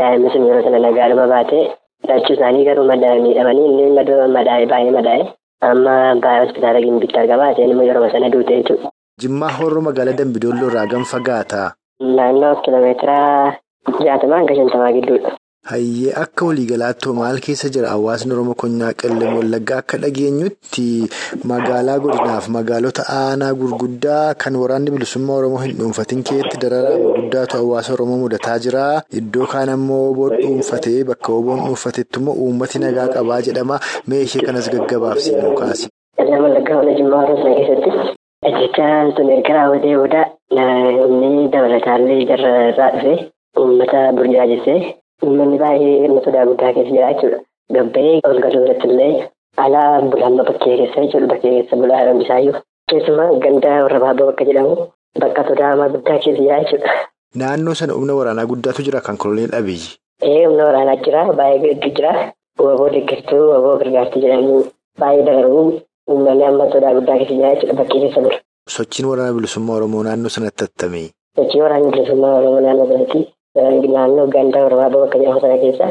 Daa'imni 0.00 0.30
sun 0.34 0.46
yeroo 0.50 0.62
sana 0.68 0.78
nagaadhuma 0.86 1.26
baatee 1.32 1.64
lachuu 2.10 2.36
isaanii 2.36 2.64
garuu 2.68 2.84
miidhamanii 2.90 3.66
inni 3.70 3.90
madaa'e 4.36 4.66
baay'ee 4.74 4.92
madaa'e. 4.98 5.24
Amma 5.70 5.96
baay'ee 6.26 6.44
hospitaala 6.44 6.80
gimbiitti 6.86 7.18
argama. 7.24 7.50
Isheen 7.56 7.82
yeroo 7.88 8.10
sana 8.14 8.30
duute 8.36 8.54
jechuudha. 8.60 8.90
Jimmaa 9.24 9.52
Horroo 9.58 9.82
magaalaa 9.88 10.12
Dambidolloo 10.22 10.68
irraa 10.70 10.86
gam 10.94 11.04
fagaata? 11.14 11.64
Naannoo 12.00 12.56
kiiloomeetira 12.62 13.56
jaatamaa 14.04 14.36
hanga 14.36 14.54
shantamaa 14.56 14.92
gidduudha. 14.92 15.30
Hayyee 15.70 16.12
akka 16.22 16.46
waliigalaatti 16.46 17.08
maal 17.18 17.38
keessa 17.46 17.68
jira 17.76 17.88
hawaasni 17.88 18.32
Oromoo 18.32 18.54
Konyaa 18.54 18.92
Qellem 19.02 19.36
Wallaggaa 19.38 19.78
akka 19.82 19.98
dhageenyutti 20.02 21.08
magaalaa 21.52 21.98
godinaaf 21.98 22.48
magaalota 22.56 23.02
aanaa 23.14 23.54
gurguddaa 23.54 24.34
kan 24.44 24.56
waraanni 24.62 24.90
bilisummaa 24.90 25.34
Oromoo 25.40 25.58
hin 25.64 25.76
dhuunfatin 25.80 26.22
keessatti 26.30 26.60
dararaa 26.66 26.98
guddaatu 27.16 27.56
hawaasa 27.56 27.92
Oromoo 27.96 28.18
mudataa 28.18 28.58
jira. 28.58 28.84
Iddoo 29.22 29.46
kaan 29.46 29.68
ammoo 29.74 30.04
oboon 30.10 30.36
dhuunfatee 30.42 31.04
bakka 31.04 31.32
oboon 31.32 31.60
dhuunfatetti 31.64 32.20
immoo 32.20 32.34
uummati 32.46 32.78
nagaa 32.86 33.08
qabaa 33.18 33.40
jedhama. 33.50 33.80
Mee 34.06 34.22
ishee 34.28 34.42
kanas 34.46 34.70
gaggabaabsii 34.70 35.36
nu. 35.36 35.54
Qellem 36.16 36.42
Wallaggaa 36.44 36.94
Jimmaa 37.00 37.24
Oromoo 37.24 37.54
keessatti 37.56 37.90
ajjechaan 38.46 39.12
sun 39.16 39.30
erga 39.38 39.52
raawwatee 39.54 39.96
booda 39.96 40.26
inni 40.50 41.48
dabalataallee 41.52 42.24
jarra 42.30 42.52
irraa 42.70 42.90
dhufee 42.94 43.30
uummata 43.58 44.12
burjaajessee. 44.16 44.94
Uummanni 45.24 45.58
baay'ee 45.58 46.20
sodaa 46.24 46.46
guddaa 46.46 46.72
keessa 46.72 46.92
jira 46.94 47.12
jechuudha. 47.12 47.38
gabbee 47.74 48.20
ol 48.28 48.38
galuu 48.44 48.62
irratti 48.64 48.88
illee 48.88 49.28
alaa 49.64 50.00
bulaan 50.12 50.36
bakkee 50.36 50.76
keessa 50.80 51.00
jechuudha 51.04 51.26
bakkee 51.32 51.50
keessa 51.56 51.76
bulaa 51.76 52.14
bisaayyuu. 52.20 52.60
Keessumaa 52.90 53.32
gandaa 53.44 53.82
warra 53.84 54.00
baaboo 54.04 54.26
bakka 54.30 54.44
jedhamu 54.44 54.76
bakka 55.20 55.44
sodaamaa 55.48 55.88
guddaa 55.94 56.18
keessa 56.18 56.42
jira 56.42 56.60
jechuudha. 56.62 56.92
Naannoo 57.34 57.74
sana 57.74 57.92
humna 57.98 58.14
waraanaa 58.20 58.46
guddaatu 58.52 58.82
jira 58.88 59.00
kan 59.00 59.16
koloneel 59.16 59.54
Abiyyi. 59.60 59.88
Ee 60.22 60.44
humna 60.46 60.64
waraanaa 60.70 60.96
jira 61.06 61.24
baay'ee 61.40 61.62
hedduu 61.74 61.90
jira 61.98 62.12
waboo 62.66 62.88
deeggartuu 62.94 63.44
waboo 63.52 63.76
gargaartuu 63.82 64.22
jedhamu 64.26 64.64
baay'ee 65.00 65.24
dabaluu 65.26 65.80
uummanni 66.10 66.44
amma 66.50 66.70
sodaa 66.74 66.94
guddaa 66.98 67.18
keessa 67.18 67.34
jira 67.34 67.54
jechuudha 67.54 67.74
bakkee 67.82 68.00
keessa 68.04 68.20
bulu. 68.26 68.38
Sochiin 68.74 69.06
waraana 69.08 69.32
bilisummaa 69.36 69.76
Oromoo 69.78 70.02
naannoo 70.02 70.28
sanatti 70.36 70.64
attamee. 70.64 71.08
Sochii 71.36 71.60
waraanni 71.64 71.90
bilisummaa 71.92 72.34
Oromoo 72.38 72.60
naannoo 72.60 72.86
sanatti 72.92 73.20
naannoo 73.94 74.26
gandaa 74.36 74.68
baaboo 74.70 75.00
bakka 75.04 75.18
jedhamu 75.18 75.40
sana 75.44 75.58
keessa 75.62 75.86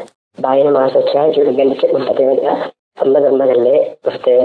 baay'ee 0.45 0.65
namaa 0.67 0.89
socho'aa 0.95 1.27
jechuudha 1.29 1.53
gandicha 1.59 1.87
dhuunfatee 1.91 2.27
jira. 2.39 2.55
Amma 3.01 3.19
gammadallee 3.25 3.79
dhuftee 4.03 4.35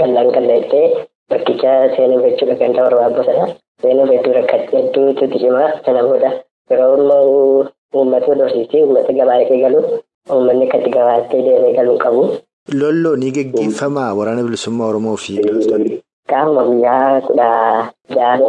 gallaan 0.00 0.30
qalleettee 0.36 0.86
bakkicha 1.34 1.72
seenuu 1.96 2.22
jechuudha 2.24 2.56
gandaa 2.62 2.88
baaboo 2.96 3.24
sana 3.28 3.44
seenuu 3.82 4.06
hedduu 4.12 4.32
rakkatti 4.38 4.76
hedduutu 4.80 5.28
cimaa 5.44 5.68
sana 5.86 6.02
booda 6.08 6.30
yeroo 6.70 6.88
ammoo 6.96 7.66
uummata 7.94 8.34
dorsiisee 8.40 8.82
uummata 8.86 9.12
gabaatee 9.20 9.60
galu 9.66 9.80
uummanni 10.32 10.64
akkatti 10.70 10.90
gabaatee 10.96 11.42
deemee 11.50 11.74
galuu 11.76 11.98
qabu. 12.06 12.22
Lolloo 12.80 13.16
ni 13.16 13.30
geggeeffamaa 13.36 14.10
waraana 14.22 14.42
bilisummaa 14.48 14.86
Oromoo 14.94 15.16
fi 15.26 15.32
loltoonni. 15.46 16.00
Qaama 16.30 16.62
guyyaa 16.68 17.20
kudha 17.26 17.48
ja'an 18.16 18.40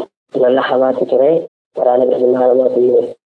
lola 0.41 0.61
hamaatu 0.69 1.05
ture 1.11 1.31
waraana 1.77 2.05
bilisummaa 2.09 2.45
Oromoo 2.47 2.69
fi 2.75 2.83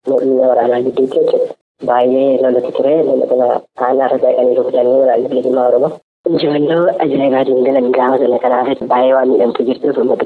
mootummaa 0.10 0.50
waraanaa 0.52 0.82
gidduutti 0.86 1.18
jechuudha. 1.20 1.54
Baay'ee 1.88 2.38
lolatu 2.44 2.72
ture 2.78 2.94
lola 3.10 3.26
kana 3.32 3.48
aanaa 3.86 4.08
irra 4.10 4.18
daaqanii 4.24 4.56
rukutanii 4.60 4.98
waraanni 5.04 5.30
bilisummaa 5.34 5.68
Oromoo. 5.72 5.92
Injifannoo 6.30 6.84
ajaa'ibaatiin 7.04 7.64
galan 7.68 7.88
gaafa 7.98 8.18
sana 8.24 8.40
kanaaf 8.46 8.82
baay'ee 8.94 9.14
waan 9.18 9.30
miidhamtu 9.32 9.64
jirtuuf 9.70 9.98
uummata 9.98 10.26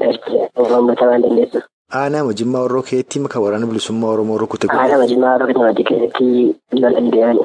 uummata 0.60 1.04
waan 1.10 1.22
dandeessuuf. 1.26 1.64
Aanaa 2.00 2.24
Majimmaa 2.28 2.62
Orroo 2.66 2.82
keetti 2.90 3.20
maka 3.24 3.40
waraana 3.40 3.66
bilisummaa 3.72 4.10
Oromoo 4.16 4.38
rukute. 4.42 4.66
Aanaa 4.78 4.98
Majimmaa 5.04 5.34
Orroo 5.34 5.72
keessatti 5.90 6.26
lolan 6.80 7.10
deemani. 7.12 7.44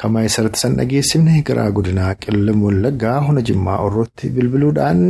Kamaa 0.00 0.24
isarratti 0.28 0.60
san 0.62 0.74
dhageessifne 0.78 1.42
gara 1.48 1.64
godinaa 1.76 2.14
qillam 2.22 2.58
wallaggaa 2.66 3.18
hona 3.26 3.42
jimmaa 3.48 3.78
orrootti 3.86 4.28
bilbiluudhaan 4.36 5.00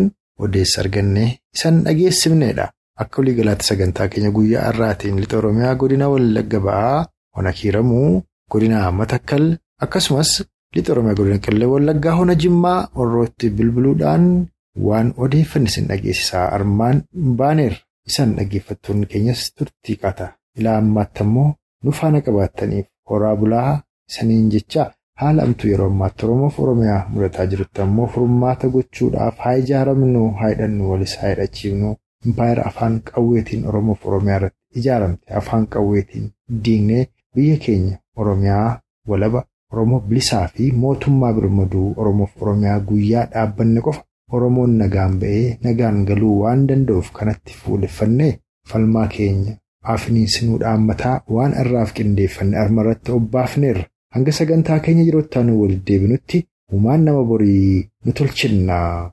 odeessa 0.44 0.80
arganne 0.82 1.24
isan 1.56 1.76
dhageessifnedha. 1.86 2.66
Akka 3.02 3.16
waliigalaatti 3.20 3.66
sagantaa 3.70 4.08
keenya 4.12 4.30
guyyaa 4.36 4.64
har'aatiin 4.68 5.18
lixa 5.22 5.38
Oromiyaa 5.40 5.74
godina 5.80 6.06
wallagga 6.12 6.60
ba'aa 6.66 7.00
hona 7.36 7.52
kiiramuu 7.58 8.22
godina 8.52 8.84
matakkal 9.00 9.44
akkasumas 9.86 10.30
lixa 10.76 10.92
Oromiyaa 10.94 11.18
godina 11.20 11.38
qillam 11.46 11.70
wallaggaa 11.74 12.14
hona 12.20 12.34
jimmaa 12.44 12.78
orrootti 13.04 13.50
bilbiluudhaan 13.58 14.24
waan 14.86 15.08
odeeffanne 15.26 15.68
isin 15.72 15.86
dhageessisaa 15.90 16.46
armaan 16.58 17.02
baaneerra. 17.40 17.78
Isan 18.10 18.30
dhaggeeffattoonni 18.38 19.06
keenyas 19.12 19.40
turtii 19.58 19.96
qata. 20.02 20.26
Ilaa 20.58 20.76
ammaatti 20.82 21.20
ammoo 21.24 21.48
nu 21.84 21.90
faana 21.98 22.20
qabaattaniif 22.26 22.86
horaa 23.10 23.36
bulaa. 23.40 23.80
Isaniin 24.10 24.50
jecha 24.54 24.82
haala 25.20 25.42
amtuu 25.42 25.68
yeroo 25.70 25.86
ammaatti 25.92 26.26
Oromoof 26.26 26.58
Oromiyaa 26.64 26.98
mudataa 27.12 27.46
jirutti 27.52 27.80
ammoo 27.84 28.06
furmaata 28.16 28.68
gochuudhaaf 28.74 29.38
haa 29.44 29.54
ijaaramnu 29.62 30.20
haa 30.40 30.48
hidhannu 30.52 30.90
walis 30.90 31.14
haa 31.20 31.28
hidhachiifnu. 31.32 31.96
Impaayera 32.26 32.64
afaan 32.70 33.00
qawweetiin 33.10 33.66
Oromoof 33.72 34.06
Oromiyaa 34.06 34.36
irratti 34.40 34.78
ijaaramte. 34.82 35.34
Afaan 35.40 35.66
qawweetiin 35.74 36.30
diignee 36.64 37.06
biyya 37.34 37.56
keenya 37.66 37.98
Oromiyaa 38.16 38.80
walaba 39.08 39.44
Oromoo 39.72 40.00
bilisaa 40.00 40.46
fi 40.54 40.70
mootummaa 40.84 41.32
birmaduu 41.40 41.94
Oromoof 41.96 42.42
Oromiyaa 42.42 42.78
guyyaa 42.92 43.26
dhaabbanne 43.34 43.80
qofa 43.88 44.02
Oromoon 44.32 44.78
nagaan 44.78 45.18
ba'ee 45.20 45.58
nagaan 45.64 46.04
galuu 46.06 46.38
waan 46.42 46.66
danda'uuf 46.68 47.10
kanatti 47.18 47.52
fuuleffannee 47.64 48.32
falmaa 48.72 49.06
keenya. 49.18 49.56
Afiniinsinuu 49.94 50.58
dhaammataa 50.62 51.20
waan 51.34 51.52
irraaf 51.64 51.92
qindeeffanne 51.98 52.56
armarratti 52.62 53.12
obbaafneerra. 53.18 53.84
Hanga 54.14 54.32
sagantaa 54.38 54.78
keenya 54.84 55.02
yeroo 55.06 55.20
itti 55.24 55.38
aanu 55.38 55.60
walitti 55.62 55.86
deebinutti 55.92 56.38
uumaan 56.72 57.04
nama 57.06 57.22
borii 57.30 57.88
nu 58.04 58.12
tolchinnaa. 58.18 59.12